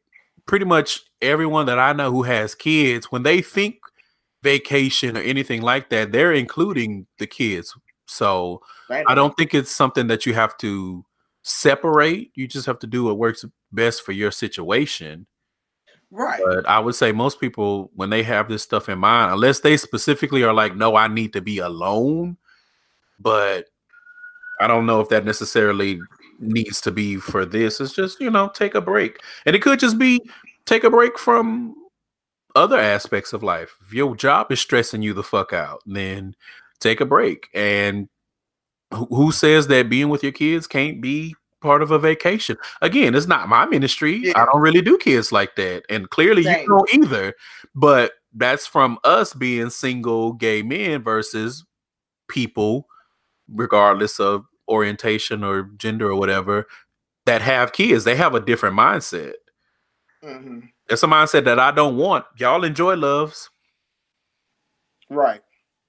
[0.45, 3.75] pretty much everyone that I know who has kids, when they think
[4.43, 7.73] vacation or anything like that, they're including the kids.
[8.05, 11.05] So I don't think it's something that you have to
[11.43, 12.31] separate.
[12.35, 15.25] You just have to do what works best for your situation.
[16.11, 16.41] Right.
[16.43, 19.77] But I would say most people, when they have this stuff in mind, unless they
[19.77, 22.37] specifically are like, no, I need to be alone.
[23.19, 23.67] But
[24.59, 25.99] I don't know if that necessarily
[26.39, 27.79] needs to be for this.
[27.79, 29.19] It's just, you know, take a break.
[29.45, 30.19] And it could just be
[30.65, 31.75] take a break from
[32.55, 33.75] other aspects of life.
[33.87, 36.35] If your job is stressing you the fuck out, then
[36.79, 37.47] take a break.
[37.53, 38.09] And
[38.91, 42.57] who says that being with your kids can't be part of a vacation?
[42.81, 44.33] Again, it's not my ministry.
[44.35, 45.83] I don't really do kids like that.
[45.89, 46.59] And clearly Same.
[46.59, 47.33] you don't either.
[47.75, 51.65] But that's from us being single gay men versus
[52.27, 52.87] people,
[53.49, 56.67] regardless of orientation or gender or whatever,
[57.25, 58.03] that have kids.
[58.03, 59.33] They have a different mindset.
[60.23, 62.25] hmm It's a mindset that I don't want.
[62.37, 63.49] Y'all enjoy loves.
[65.09, 65.41] Right.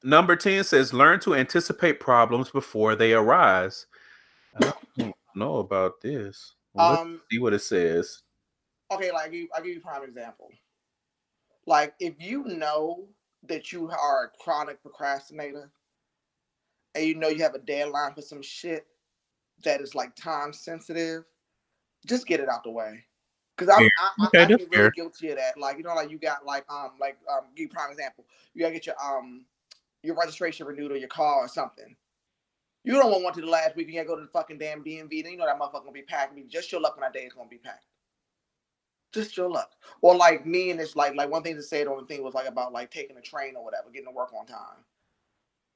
[0.04, 3.86] Number 10 says learn to anticipate problems before they arise.
[5.34, 6.54] Know about this.
[6.74, 8.22] Let's Um, see what it says.
[8.90, 10.50] okay, like I'll give, I'll give you a prime example.
[11.66, 13.06] Like if you know
[13.48, 15.70] that you are a chronic procrastinator
[16.94, 18.86] and you know you have a deadline for some shit
[19.64, 21.24] that is like time sensitive,
[22.06, 23.04] just get it out the way.
[23.56, 23.90] Cause I, Fair.
[23.98, 24.90] I, I, Okay, I that's get really fair.
[24.90, 25.58] guilty of that.
[25.58, 28.24] Like you know, like you got like um like um give you a prime example.
[28.54, 29.44] You gotta get your um
[30.02, 31.94] your registration renewed or your car or something.
[32.84, 33.88] You don't want one to the last week.
[33.88, 35.22] You gotta go to the fucking damn DMV.
[35.22, 36.32] Then you know that motherfucker gonna be packed.
[36.32, 37.86] I mean, just your luck when that day is gonna be packed.
[39.12, 39.72] Just your luck.
[40.00, 42.34] Or like me and it's like like one thing to say on the thing was
[42.34, 44.84] like about like taking a train or whatever, getting to work on time.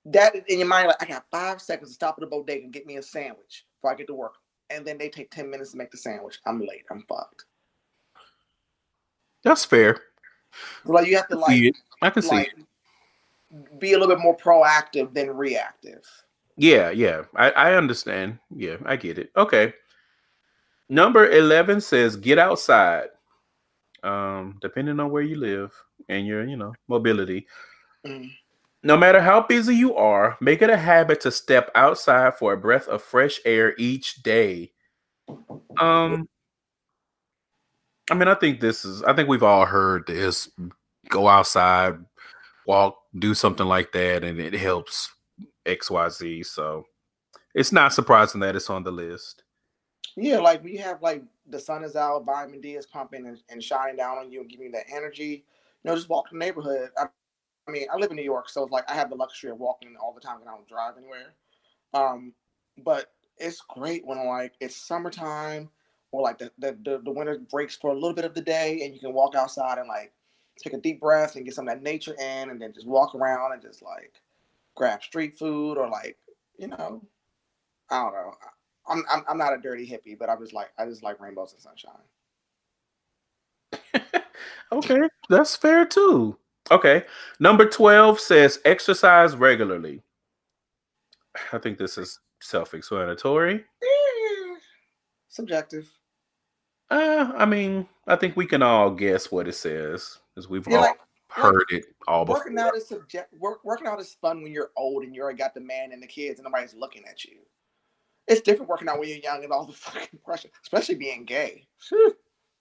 [0.07, 2.73] That in your mind, like I got five seconds to stop at the bodega and
[2.73, 4.35] get me a sandwich before I get to work.
[4.71, 6.39] And then they take 10 minutes to make the sandwich.
[6.45, 6.85] I'm late.
[6.91, 7.45] I'm fucked.
[9.45, 10.01] That's fair.
[10.85, 11.77] So, like you have to I see like, it.
[12.03, 13.79] I can see like it.
[13.79, 16.05] be a little bit more proactive than reactive.
[16.57, 17.25] Yeah, yeah.
[17.35, 18.39] I, I understand.
[18.55, 19.31] Yeah, I get it.
[19.37, 19.75] Okay.
[20.89, 23.09] Number 11 says get outside.
[24.03, 25.73] Um, depending on where you live
[26.09, 27.47] and your, you know, mobility.
[28.07, 28.31] Mm.
[28.83, 32.57] No matter how busy you are, make it a habit to step outside for a
[32.57, 34.73] breath of fresh air each day.
[35.81, 36.29] Um
[38.09, 40.49] I mean, I think this is I think we've all heard this
[41.09, 41.97] go outside,
[42.65, 45.11] walk, do something like that and it helps
[45.67, 46.47] XYZ.
[46.47, 46.87] So
[47.55, 49.45] it's not surprising that it's on the list.
[50.17, 53.63] Yeah, like we have like the sun is out, vitamin D is pumping and, and
[53.63, 55.45] shining down on you and giving you that energy.
[55.85, 56.91] You know, just walk the neighborhood.
[56.99, 57.07] I,
[57.69, 59.59] I mean, I live in New York, so it's like I have the luxury of
[59.59, 61.35] walking all the time and I don't drive anywhere.
[61.93, 62.33] Um,
[62.79, 65.69] but it's great when like it's summertime
[66.13, 68.81] or like the, the, the, the winter breaks for a little bit of the day
[68.83, 70.13] and you can walk outside and like
[70.59, 73.15] take a deep breath and get some of that nature in and then just walk
[73.15, 74.15] around and just like
[74.77, 76.17] grab street food or like,
[76.59, 77.03] you know,
[77.91, 78.35] I don't know.
[78.89, 81.53] I'm, I'm I'm not a dirty hippie, but I just like I just like rainbows
[81.53, 81.93] and sunshine.
[84.73, 86.37] Okay, that's fair too.
[86.71, 87.05] Okay.
[87.39, 90.03] Number 12 says exercise regularly.
[91.53, 93.55] I think this is self-explanatory.
[93.83, 94.57] Eh,
[95.29, 95.89] Subjective.
[96.91, 100.79] Uh, I mean, I think we can all guess what it says because we've Yeah,
[100.79, 102.41] all like heard it all before.
[102.41, 103.33] working out is subject.
[103.39, 106.03] Work, working out is fun when you're old and you already got the man and
[106.03, 107.39] the kids and nobody's looking at you.
[108.29, 111.67] It's different working out when you're young and all the fucking pressure, especially being gay.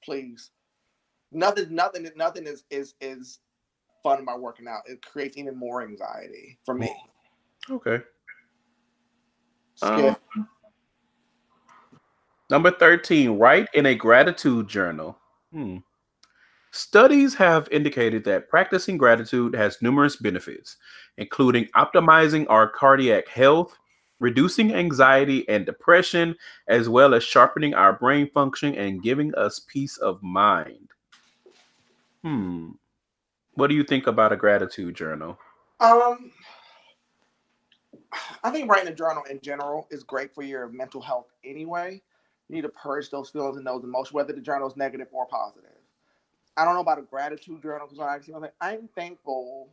[0.04, 0.52] Please,
[1.32, 3.40] nothing, nothing, nothing is is is
[4.04, 4.82] fun about working out.
[4.86, 6.96] It creates even more anxiety for me.
[7.70, 8.00] Okay.
[9.76, 10.22] Skip.
[10.36, 10.48] Um,
[12.50, 15.18] number 13, write in a gratitude journal.
[15.52, 15.78] Hmm.
[16.76, 20.76] Studies have indicated that practicing gratitude has numerous benefits,
[21.18, 23.78] including optimizing our cardiac health,
[24.20, 26.36] reducing anxiety and depression,
[26.68, 30.90] as well as sharpening our brain function and giving us peace of mind.
[32.24, 32.72] Hmm.
[33.54, 35.40] What do you think about a gratitude journal?
[35.80, 36.30] Um,
[38.44, 42.02] I think writing a journal in general is great for your mental health anyway.
[42.50, 45.26] You need to purge those feelings and those emotions, whether the journal is negative or
[45.28, 45.72] positive.
[46.58, 49.72] I don't know about a gratitude journal because I actually like, I'm thankful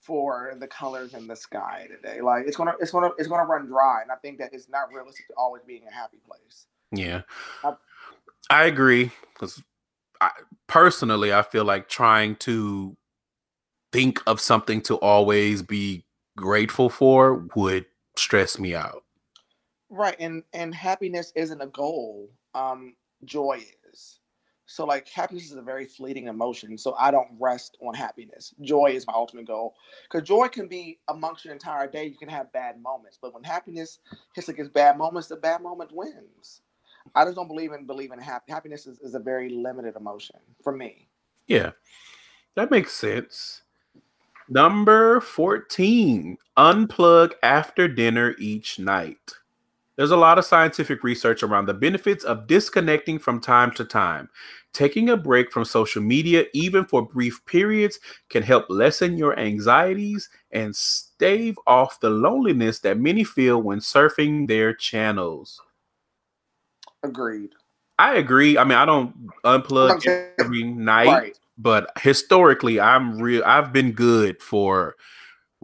[0.00, 2.20] for the colors in the sky today.
[2.20, 4.92] Like it's gonna it's gonna it's gonna run dry, and I think that it's not
[4.92, 6.66] realistic to always be in a happy place.
[6.92, 7.22] Yeah,
[7.64, 7.76] I-
[8.50, 9.12] I agree.
[9.34, 9.62] Because
[10.20, 10.30] I,
[10.68, 12.96] personally, I feel like trying to
[13.92, 16.04] think of something to always be
[16.36, 19.04] grateful for would stress me out.
[19.90, 22.30] Right, and and happiness isn't a goal.
[22.54, 24.20] Um, joy is.
[24.74, 26.76] So like happiness is a very fleeting emotion.
[26.76, 28.52] So I don't rest on happiness.
[28.60, 29.76] Joy is my ultimate goal.
[30.02, 32.06] Because joy can be amongst your entire day.
[32.06, 34.00] You can have bad moments, but when happiness
[34.34, 36.62] hits against bad moments, the bad moment wins.
[37.14, 38.50] I just don't believe in believe in happy.
[38.50, 41.08] Happiness is, is a very limited emotion for me.
[41.46, 41.70] Yeah,
[42.56, 43.62] that makes sense.
[44.48, 49.34] Number 14, unplug after dinner each night.
[49.96, 54.28] There's a lot of scientific research around the benefits of disconnecting from time to time.
[54.72, 60.28] Taking a break from social media, even for brief periods, can help lessen your anxieties
[60.50, 65.60] and stave off the loneliness that many feel when surfing their channels.
[67.04, 67.50] Agreed.
[67.98, 68.58] I agree.
[68.58, 70.04] I mean, I don't unplug
[70.40, 71.38] every night Right.
[71.58, 74.96] but historically i'm real i've been good for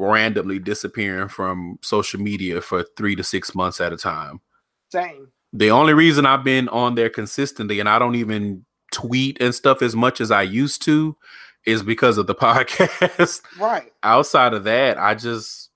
[0.01, 4.41] randomly disappearing from social media for three to six months at a time
[4.91, 5.29] Same.
[5.53, 9.83] the only reason i've been on there consistently and i don't even tweet and stuff
[9.83, 11.17] as much as i used to
[11.67, 13.43] is because of the podcast.
[13.59, 13.93] Right.
[14.03, 15.69] Outside of that, I just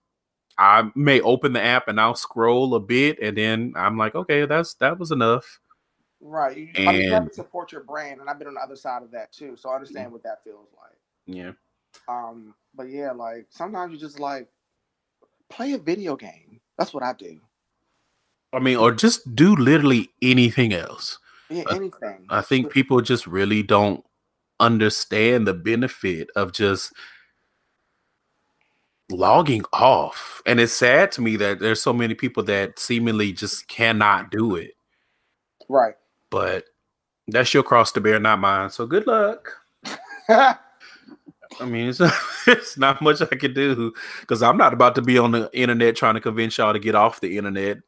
[0.57, 4.47] I may open the app and I'll scroll a bit and then I'm like, okay,
[4.47, 5.61] that's that was enough.
[6.22, 6.57] Right.
[6.57, 8.61] You, I mean, you have And- to support your brand, and I've been on the
[8.62, 10.97] other side of that too, so I understand what that feels like.
[11.27, 11.53] Yeah.
[12.09, 14.49] Um, but yeah, like sometimes you just like
[15.51, 16.61] play a video game.
[16.79, 17.41] That's what I do.
[18.53, 21.18] I mean, or just do literally anything else.
[21.51, 22.27] Yeah, anything.
[22.31, 24.05] I think people just really don't
[24.61, 26.93] understand the benefit of just
[29.11, 30.43] logging off.
[30.47, 34.57] And it's sad to me that there's so many people that seemingly just cannot do
[34.57, 34.72] it.
[35.68, 35.95] Right.
[36.31, 36.64] But
[37.29, 38.70] that's your cross to bear, not mine.
[38.70, 39.53] So good luck.
[41.61, 42.00] I mean, it's,
[42.46, 45.96] it's not much I can do because I'm not about to be on the internet
[45.96, 47.78] trying to convince y'all to get off the internet.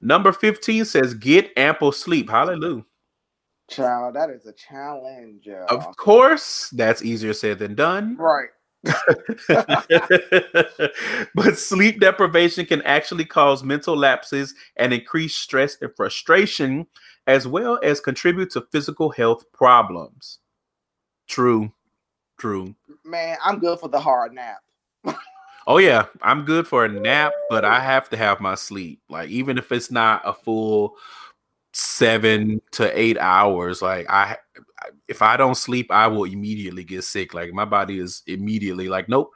[0.00, 2.28] Number 15 says, Get ample sleep.
[2.28, 2.84] Hallelujah.
[3.70, 5.46] Child, that is a challenge.
[5.46, 5.66] y'all.
[5.68, 8.16] Of course, that's easier said than done.
[8.18, 8.50] Right.
[11.34, 16.86] but sleep deprivation can actually cause mental lapses and increase stress and frustration,
[17.26, 20.40] as well as contribute to physical health problems.
[21.26, 21.72] True.
[22.38, 22.74] True.
[23.04, 24.58] Man, I'm good for the hard nap.
[25.66, 29.00] Oh yeah, I'm good for a nap, but I have to have my sleep.
[29.08, 30.96] Like even if it's not a full
[31.72, 34.36] seven to eight hours, like I,
[35.08, 37.32] if I don't sleep, I will immediately get sick.
[37.32, 39.32] Like my body is immediately like, nope.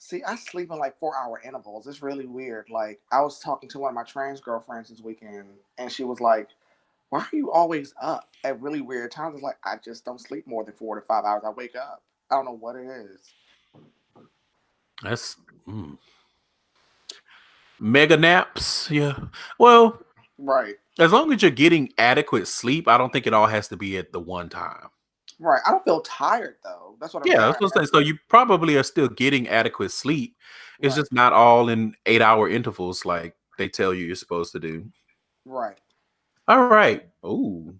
[0.00, 1.86] See, I sleep in like four hour intervals.
[1.86, 2.66] It's really weird.
[2.68, 6.20] Like I was talking to one of my trans girlfriends this weekend, and she was
[6.20, 6.48] like,
[7.10, 10.46] "Why are you always up at really weird times?" It's like I just don't sleep
[10.46, 11.42] more than four to five hours.
[11.46, 12.02] I wake up.
[12.30, 13.20] I don't know what it is.
[15.02, 15.36] That's
[15.66, 15.96] mm.
[17.78, 18.90] mega naps.
[18.90, 19.18] Yeah.
[19.58, 20.00] Well,
[20.38, 20.76] Right.
[20.98, 23.96] as long as you're getting adequate sleep, I don't think it all has to be
[23.96, 24.88] at the one time.
[25.38, 25.60] Right.
[25.66, 26.96] I don't feel tired though.
[27.00, 27.90] That's what I'm Yeah, that's what I'm saying.
[27.92, 30.36] So you probably are still getting adequate sleep.
[30.80, 31.00] It's Right.
[31.02, 34.90] just not all in eight hour intervals like they tell you you're supposed to do.
[35.44, 35.78] Right.
[36.48, 37.06] All right.
[37.24, 37.74] Ooh.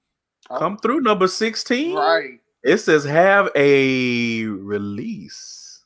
[0.50, 1.96] Oh, Come through number 16.
[1.96, 2.40] Right.
[2.62, 5.84] It says have a release.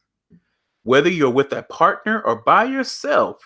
[0.83, 3.39] Whether you're with a partner or by yourself,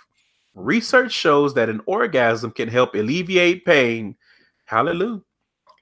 [0.54, 4.16] research shows that an orgasm can help alleviate pain.
[4.64, 5.20] Hallelujah.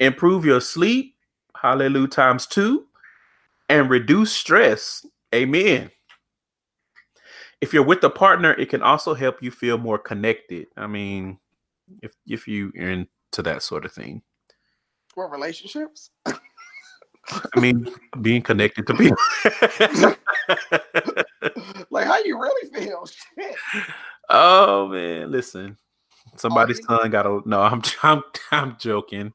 [0.01, 1.15] Improve your sleep.
[1.55, 2.87] Hallelujah times two.
[3.69, 5.07] And reduce stress.
[5.33, 5.91] Amen.
[7.61, 10.67] If you're with a partner, it can also help you feel more connected.
[10.77, 11.39] I mean,
[12.03, 14.22] if if you are into that sort of thing.
[15.14, 16.11] What relationships?
[16.26, 17.89] I mean,
[18.20, 19.16] being connected to people.
[21.91, 23.07] like how you really feel?
[23.39, 23.57] Shit.
[24.28, 25.76] oh man, listen.
[26.37, 27.61] Somebody's son got a no.
[27.61, 29.32] I'm I'm I'm joking.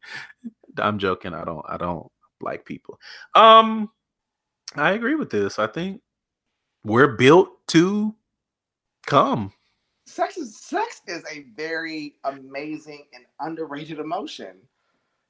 [0.78, 1.34] I'm joking.
[1.34, 2.08] I don't I don't
[2.42, 3.00] like people.
[3.36, 3.90] Um,
[4.76, 5.60] I agree with this.
[5.60, 6.02] I think
[6.84, 8.16] we're built to
[9.08, 9.52] come.
[10.10, 14.58] Sex is sex is a very amazing and underrated emotion.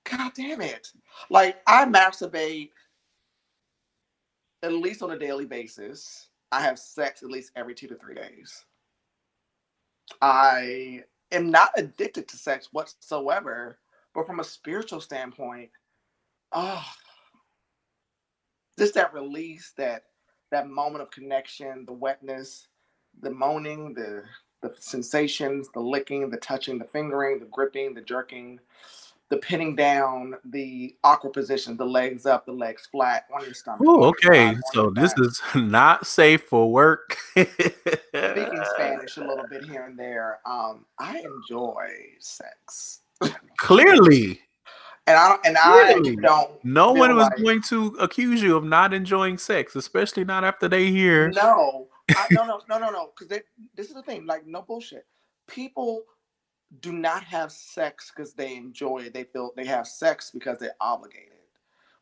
[0.09, 0.93] God damn it.
[1.29, 2.69] Like I masturbate
[4.63, 6.29] at least on a daily basis.
[6.53, 8.63] I have sex at least every two to three days.
[10.21, 11.03] I
[11.33, 13.79] am not addicted to sex whatsoever,
[14.15, 15.71] but from a spiritual standpoint,
[16.53, 16.85] oh,
[18.77, 20.05] just that release, that
[20.51, 22.67] that moment of connection, the wetness,
[23.21, 24.23] the moaning, the
[24.61, 28.59] the sensations, the licking, the touching, the fingering, the gripping, the jerking,
[29.29, 33.81] the pinning down, the awkward position, the legs up, the legs flat on your stomach.
[33.87, 34.53] Oh, okay.
[34.53, 35.25] side, So this back.
[35.25, 37.15] is not safe for work.
[37.37, 37.53] speaking
[38.75, 40.39] Spanish a little bit here and there.
[40.45, 41.89] Um, I enjoy
[42.19, 43.01] sex,
[43.57, 44.39] Clearly,
[45.05, 46.65] and I don't, and I don't.
[46.65, 50.67] no one was like- going to accuse you of not enjoying sex, especially not after
[50.67, 51.29] they hear.
[51.29, 53.11] No, I, no, no, no, no, no.
[53.17, 53.41] Because
[53.75, 54.25] this is the thing.
[54.25, 55.05] Like, no bullshit.
[55.47, 56.03] People
[56.81, 59.13] do not have sex because they enjoy it.
[59.13, 61.33] They feel they have sex because they're obligated,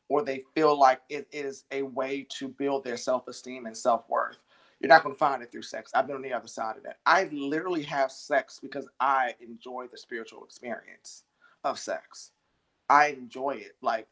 [0.09, 4.37] or they feel like it is a way to build their self-esteem and self-worth.
[4.79, 5.91] You're not going to find it through sex.
[5.95, 6.97] I've been on the other side of that.
[7.05, 11.23] I literally have sex because I enjoy the spiritual experience
[11.63, 12.31] of sex.
[12.89, 14.07] I enjoy it like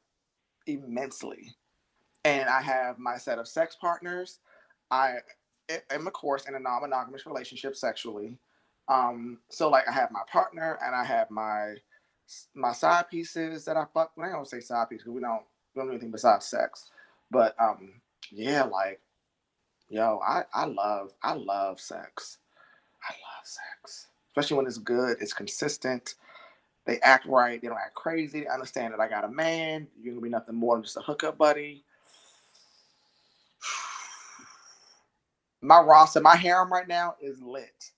[0.66, 1.54] immensely.
[2.24, 4.40] And I have my set of sex partners.
[4.90, 5.18] I
[5.92, 8.38] am, of course, in a non-monogamous relationship sexually.
[8.88, 11.76] Um, so like I have my partner and I have my
[12.56, 14.12] my side pieces that I fuck.
[14.18, 15.44] Well, I don't say side pieces because we don't
[15.76, 16.92] we don't do anything besides sex.
[17.32, 17.94] But um,
[18.32, 19.02] yeah, like
[19.90, 22.40] yo, I I love I love sex.
[23.04, 26.12] I love sex, especially when it's good, it's consistent,
[26.86, 27.62] They act right.
[27.62, 28.42] They don't act crazy.
[28.42, 29.88] They understand that I got a man.
[30.02, 31.84] You're gonna be nothing more than just a hookup buddy.
[35.66, 37.92] My roster, my harem right now is lit.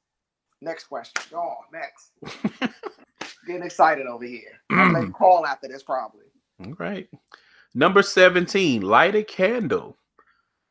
[0.61, 1.21] Next question.
[1.29, 1.65] Go on.
[1.73, 2.11] Next.
[3.45, 4.53] Getting excited over here.
[4.71, 6.25] I'm gonna call after this probably.
[6.65, 7.07] All right.
[7.75, 9.97] Number 17, light a candle.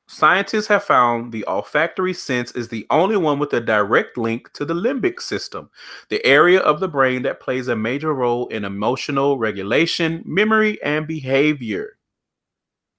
[0.08, 4.64] Scientists have found the olfactory sense is the only one with a direct link to
[4.64, 5.68] the limbic system,
[6.08, 11.06] the area of the brain that plays a major role in emotional regulation, memory, and
[11.06, 11.95] behavior.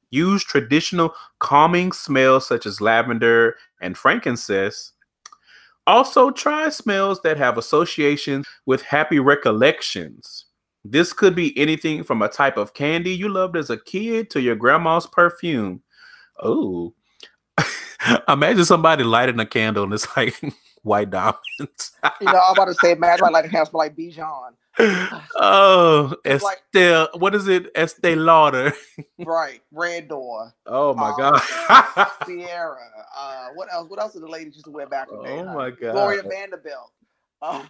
[0.10, 4.93] Use traditional calming smells such as lavender and frankincense.
[5.86, 10.45] Also, try smells that have associations with happy recollections.
[10.84, 14.41] This could be anything from a type of candy you loved as a kid to
[14.41, 15.82] your grandma's perfume.
[16.41, 16.93] Oh,
[18.28, 20.39] imagine somebody lighting a candle and it's like
[20.84, 21.91] white diamonds.
[22.22, 24.51] You know, I'm about to say, imagine I like a house like Bijan.
[25.36, 27.71] oh, It's like- Estelle, what is it?
[27.75, 28.73] Estee Lauder.
[29.25, 29.61] Right.
[29.71, 30.53] Red Door.
[30.65, 32.07] Oh my Oh, god.
[32.25, 32.78] Sierra.
[33.17, 33.89] Uh, what else?
[33.89, 35.39] What else did the ladies used to wear back in the day?
[35.39, 35.93] Oh my God.
[35.93, 36.91] Gloria Vanderbilt.
[37.41, 37.67] Um,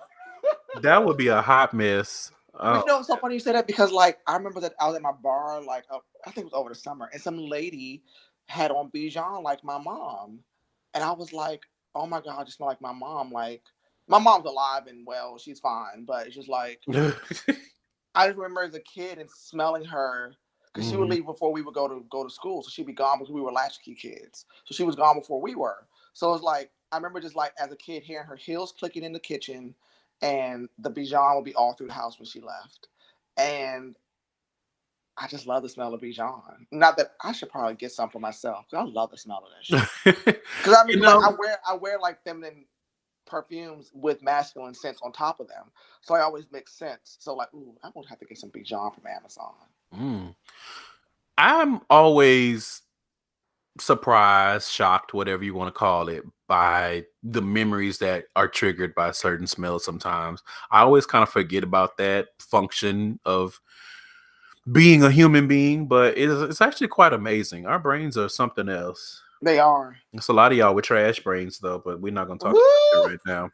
[0.81, 2.31] that would be a hot mess.
[2.59, 4.87] Oh, you know, it's so funny you say that because, like, I remember that I
[4.87, 7.37] was at my bar, like, uh, I think it was over the summer, and some
[7.37, 8.01] lady
[8.47, 10.39] had on Bijan like my mom,
[10.93, 11.61] and I was like,
[11.95, 13.61] "Oh my god, smell like my mom!" Like,
[14.07, 16.81] my mom's alive and well, she's fine, but it's just like
[18.15, 20.33] I just remember as a kid and smelling her
[20.73, 21.09] because she would Mhm.
[21.09, 23.41] leave before we would go to go to school, so she'd be gone because we
[23.41, 24.45] were latchkey kids.
[24.65, 25.87] So she was gone before we were.
[26.13, 29.13] So it's like I remember just like as a kid hearing her heels clicking in
[29.13, 29.75] the kitchen,
[30.21, 32.89] and the Bijan would be all through the house when she left,
[33.37, 33.97] and
[35.17, 36.67] I just love the smell of Bijan.
[36.71, 38.65] Not that I should probably get some for myself.
[38.73, 39.89] I love the smell of that shit.
[40.61, 42.65] Because I mean, You like, I wear I wear like feminine
[43.27, 45.65] perfumes with masculine scents on top of them,
[46.01, 47.17] so I always mix scents.
[47.19, 49.53] So like, ooh, I'm gonna have to get some Bijan from Amazon.
[49.95, 50.35] Mm.
[51.37, 52.81] I'm always
[53.79, 59.11] surprised, shocked, whatever you want to call it, by the memories that are triggered by
[59.11, 60.41] certain smells sometimes.
[60.71, 63.59] I always kind of forget about that function of
[64.71, 67.65] being a human being, but it's, it's actually quite amazing.
[67.65, 69.21] Our brains are something else.
[69.41, 69.95] They are.
[70.13, 72.53] It's a lot of y'all with trash brains, though, but we're not going to talk
[72.53, 72.61] about
[72.93, 73.05] Woo!
[73.05, 73.49] it right now.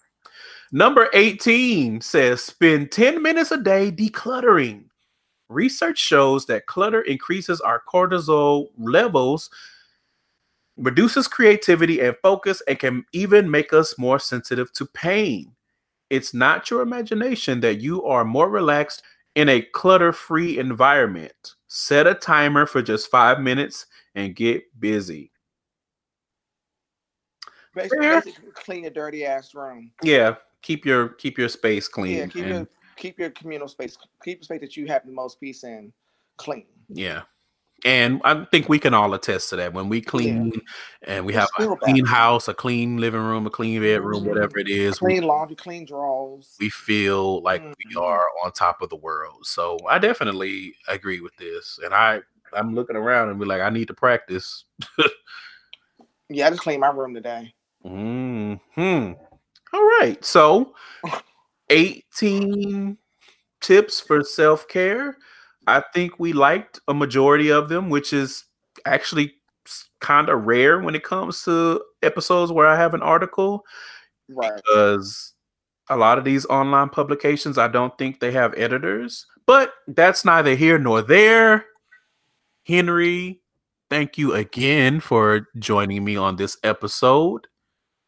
[0.71, 4.85] Number 18 says spend 10 minutes a day decluttering.
[5.49, 9.51] Research shows that clutter increases our cortisol levels,
[10.77, 15.53] reduces creativity and focus, and can even make us more sensitive to pain.
[16.09, 19.03] It's not your imagination that you are more relaxed
[19.35, 21.55] in a clutter free environment.
[21.67, 25.32] Set a timer for just five minutes and get busy.
[27.75, 28.21] Basically, Fair.
[28.21, 29.91] basically clean a dirty ass room.
[30.03, 32.17] Yeah, keep your keep your space clean.
[32.17, 35.11] Yeah, keep and- your keep your communal space, keep the space that you have the
[35.11, 35.91] most peace in
[36.37, 36.65] clean.
[36.89, 37.23] Yeah.
[37.85, 39.73] And I think we can all attest to that.
[39.73, 40.53] When we clean
[41.01, 42.09] and we It's have a clean bad.
[42.09, 44.27] house, a clean living room, a clean bedroom, Mhm.
[44.27, 46.55] whatever it is, we, Clean laundry, clean drawers.
[46.61, 48.01] we feel like we Mhm.
[48.01, 49.45] are on top of the world.
[49.45, 51.77] So I definitely agree with this.
[51.83, 52.21] And I
[52.53, 54.63] I'm looking around and be like, I need to practice.
[56.29, 57.53] Yeah, I just cleaned my room today.
[57.83, 58.55] Hmm.
[59.73, 60.17] All right.
[60.23, 60.73] So
[61.69, 62.97] 18
[63.61, 65.17] tips for self-care.
[65.67, 68.45] I think we liked a majority of them, which is
[68.85, 69.33] actually
[70.01, 73.63] kind of rare when it comes to episodes where I have an article
[74.29, 74.51] Right.
[74.55, 75.33] because
[75.89, 80.55] a lot of these online publications, I don't think they have editors, but that's neither
[80.55, 81.65] here nor there.
[82.65, 83.41] Henry,
[83.89, 87.47] thank you again for joining me on this episode.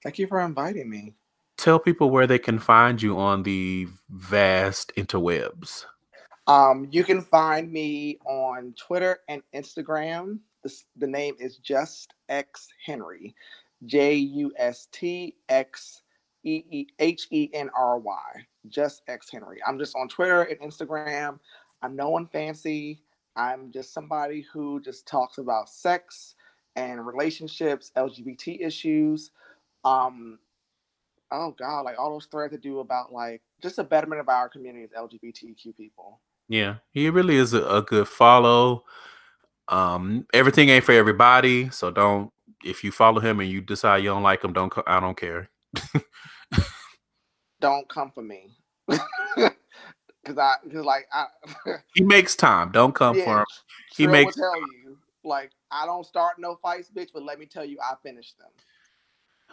[0.06, 1.16] Thank you for inviting me.
[1.58, 5.86] Tell people where they can find you on the vast interwebs.
[6.46, 10.38] Um, you can find me on Twitter and Instagram.
[10.62, 13.34] The, the name is Just X Henry,
[13.88, 16.04] J U S T X
[16.44, 18.46] E E H E N R Y.
[18.70, 19.58] Just X Henry.
[19.66, 21.40] I'm just on Twitter and Instagram.
[21.82, 23.02] I'm no one fancy.
[23.36, 26.36] I'm just somebody who just talks about sex
[26.76, 29.32] and relationships, LGBT issues.
[29.86, 30.40] Um,
[31.32, 34.50] oh God, like all those threads to do about like just a betterment of our
[34.50, 36.20] community as LGBTQ people.
[36.50, 38.84] Yeah, he really is a, a good follow.
[39.68, 42.32] Um, everything ain't for everybody, so don't.
[42.64, 44.74] If you follow him and you decide you don't like him, don't.
[44.88, 45.50] I don't care.
[47.62, 48.52] don't come for me.
[50.26, 51.26] Cause I, cause like I,
[51.94, 52.72] He makes time.
[52.72, 53.46] Don't come for him.
[53.96, 57.10] He Trill makes- will tell you like I don't start no fights, bitch.
[57.14, 58.50] But let me tell you, I finish them.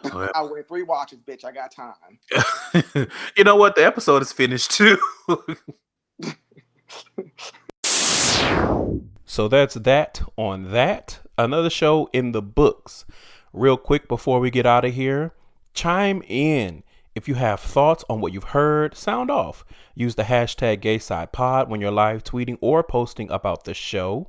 [0.03, 0.31] Well.
[0.35, 1.45] I wear three watches, bitch.
[1.45, 2.19] I got time.
[3.37, 3.75] you know what?
[3.75, 4.97] The episode is finished too.
[9.33, 11.19] So that's that on that.
[11.39, 13.03] Another show in the books.
[13.51, 15.33] Real quick before we get out of here,
[15.73, 16.83] chime in.
[17.15, 19.65] If you have thoughts on what you've heard, sound off.
[19.95, 24.27] Use the hashtag GaySidePod when you're live tweeting or posting about the show.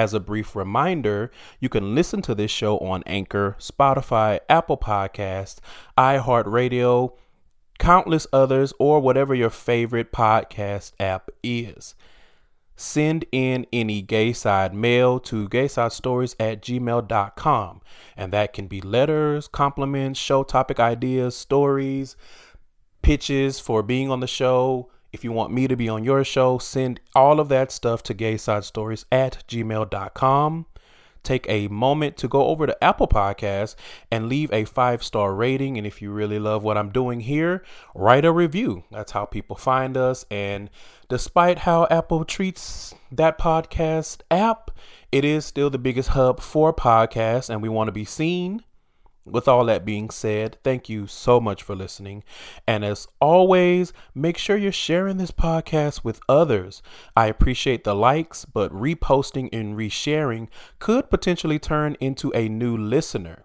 [0.00, 1.30] As a brief reminder,
[1.60, 5.58] you can listen to this show on Anchor, Spotify, Apple Podcasts,
[5.98, 7.14] iHeartRadio,
[7.78, 11.94] countless others, or whatever your favorite podcast app is
[12.76, 17.82] send in any gay side mail to gaysidestories at gmail.com.
[18.16, 22.16] And that can be letters, compliments, show topic ideas, stories,
[23.02, 24.90] pitches for being on the show.
[25.12, 28.14] If you want me to be on your show, send all of that stuff to
[28.14, 30.66] gaysidestories at gmail.com
[31.22, 33.74] take a moment to go over to Apple Podcasts
[34.10, 35.78] and leave a five star rating.
[35.78, 38.84] And if you really love what I'm doing here, write a review.
[38.90, 40.24] That's how people find us.
[40.30, 40.70] And
[41.08, 44.70] despite how Apple treats that podcast app,
[45.12, 48.62] it is still the biggest hub for podcasts, and we want to be seen
[49.24, 52.24] with all that being said, thank you so much for listening.
[52.66, 56.82] And as always, make sure you're sharing this podcast with others.
[57.16, 60.48] I appreciate the likes, but reposting and resharing
[60.78, 63.44] could potentially turn into a new listener.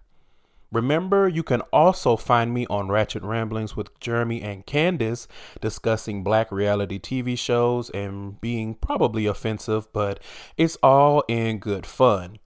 [0.72, 5.28] Remember, you can also find me on Ratchet Ramblings with Jeremy and Candace
[5.60, 10.20] discussing black reality TV shows and being probably offensive, but
[10.56, 12.38] it's all in good fun.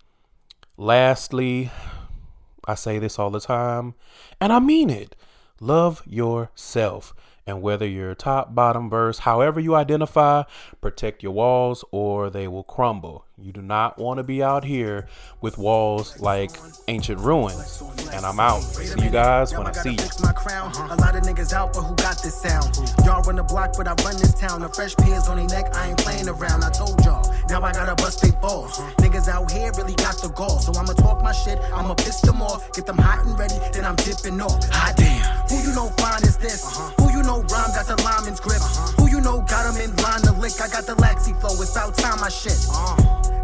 [0.76, 1.70] Lastly,
[2.70, 3.94] I say this all the time,
[4.40, 5.16] and I mean it.
[5.60, 7.12] Love yourself.
[7.46, 10.44] And whether you're top, bottom, verse, however you identify,
[10.80, 13.24] protect your walls or they will crumble.
[13.36, 15.08] You do not want to be out here
[15.40, 16.52] with walls like
[16.86, 17.82] ancient ruins.
[18.12, 18.60] And I'm out.
[18.60, 19.96] See you guys when I see you.
[19.96, 22.76] A lot of niggas out, but who got this sound?
[23.04, 24.60] Y'all run the block, but I run this town.
[24.72, 26.62] Fresh on neck, I ain't playing around.
[26.62, 28.78] I told y'all, now I gotta bust they balls.
[29.02, 30.60] Niggas out here really got the gall.
[30.60, 32.72] So I'ma talk my shit, I'ma piss them off.
[32.72, 34.62] Get them hot and ready, then I'm dipping off.
[34.70, 35.20] Hot damn.
[35.50, 36.64] Who you know fine is this?
[36.64, 36.94] Uh-huh.
[37.02, 38.62] Who you know rhyme got the lineman's grip?
[38.62, 39.02] Uh-huh.
[39.02, 40.60] Who you know got him in line to lick?
[40.62, 42.56] I got the laxy flow, it's about time I shit.
[42.70, 42.94] Uh.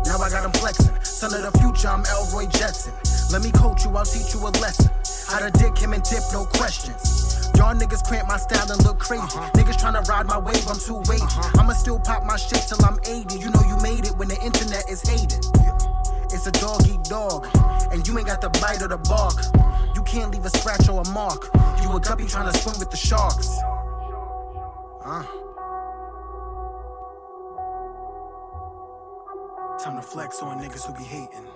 [0.06, 0.94] Now I got him flexing.
[1.02, 2.94] Son of the future, I'm Elroy Jetson.
[3.32, 4.90] Let me coach you, I'll teach you a lesson.
[5.26, 7.15] How to dick him and tip, no questions.
[7.56, 9.22] Y'all niggas cramp my style and look crazy.
[9.54, 11.22] Niggas tryna ride my wave, I'm too wavy.
[11.58, 13.38] I'ma still pop my shit till I'm 80.
[13.38, 15.44] You know you made it when the internet is hated.
[16.32, 17.46] It's a dog eat dog,
[17.92, 19.38] and you ain't got the bite or the bark.
[19.94, 21.48] You can't leave a scratch or a mark.
[21.82, 23.48] You a guppy tryna swim with the sharks.
[25.04, 25.22] Uh.
[29.82, 31.46] Time to flex on niggas who be hating.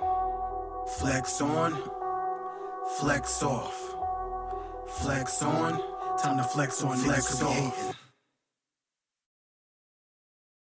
[0.99, 1.76] Flex on,
[2.99, 3.99] flex off.
[4.91, 5.80] Flex on,
[6.18, 7.95] time to flex on be hating.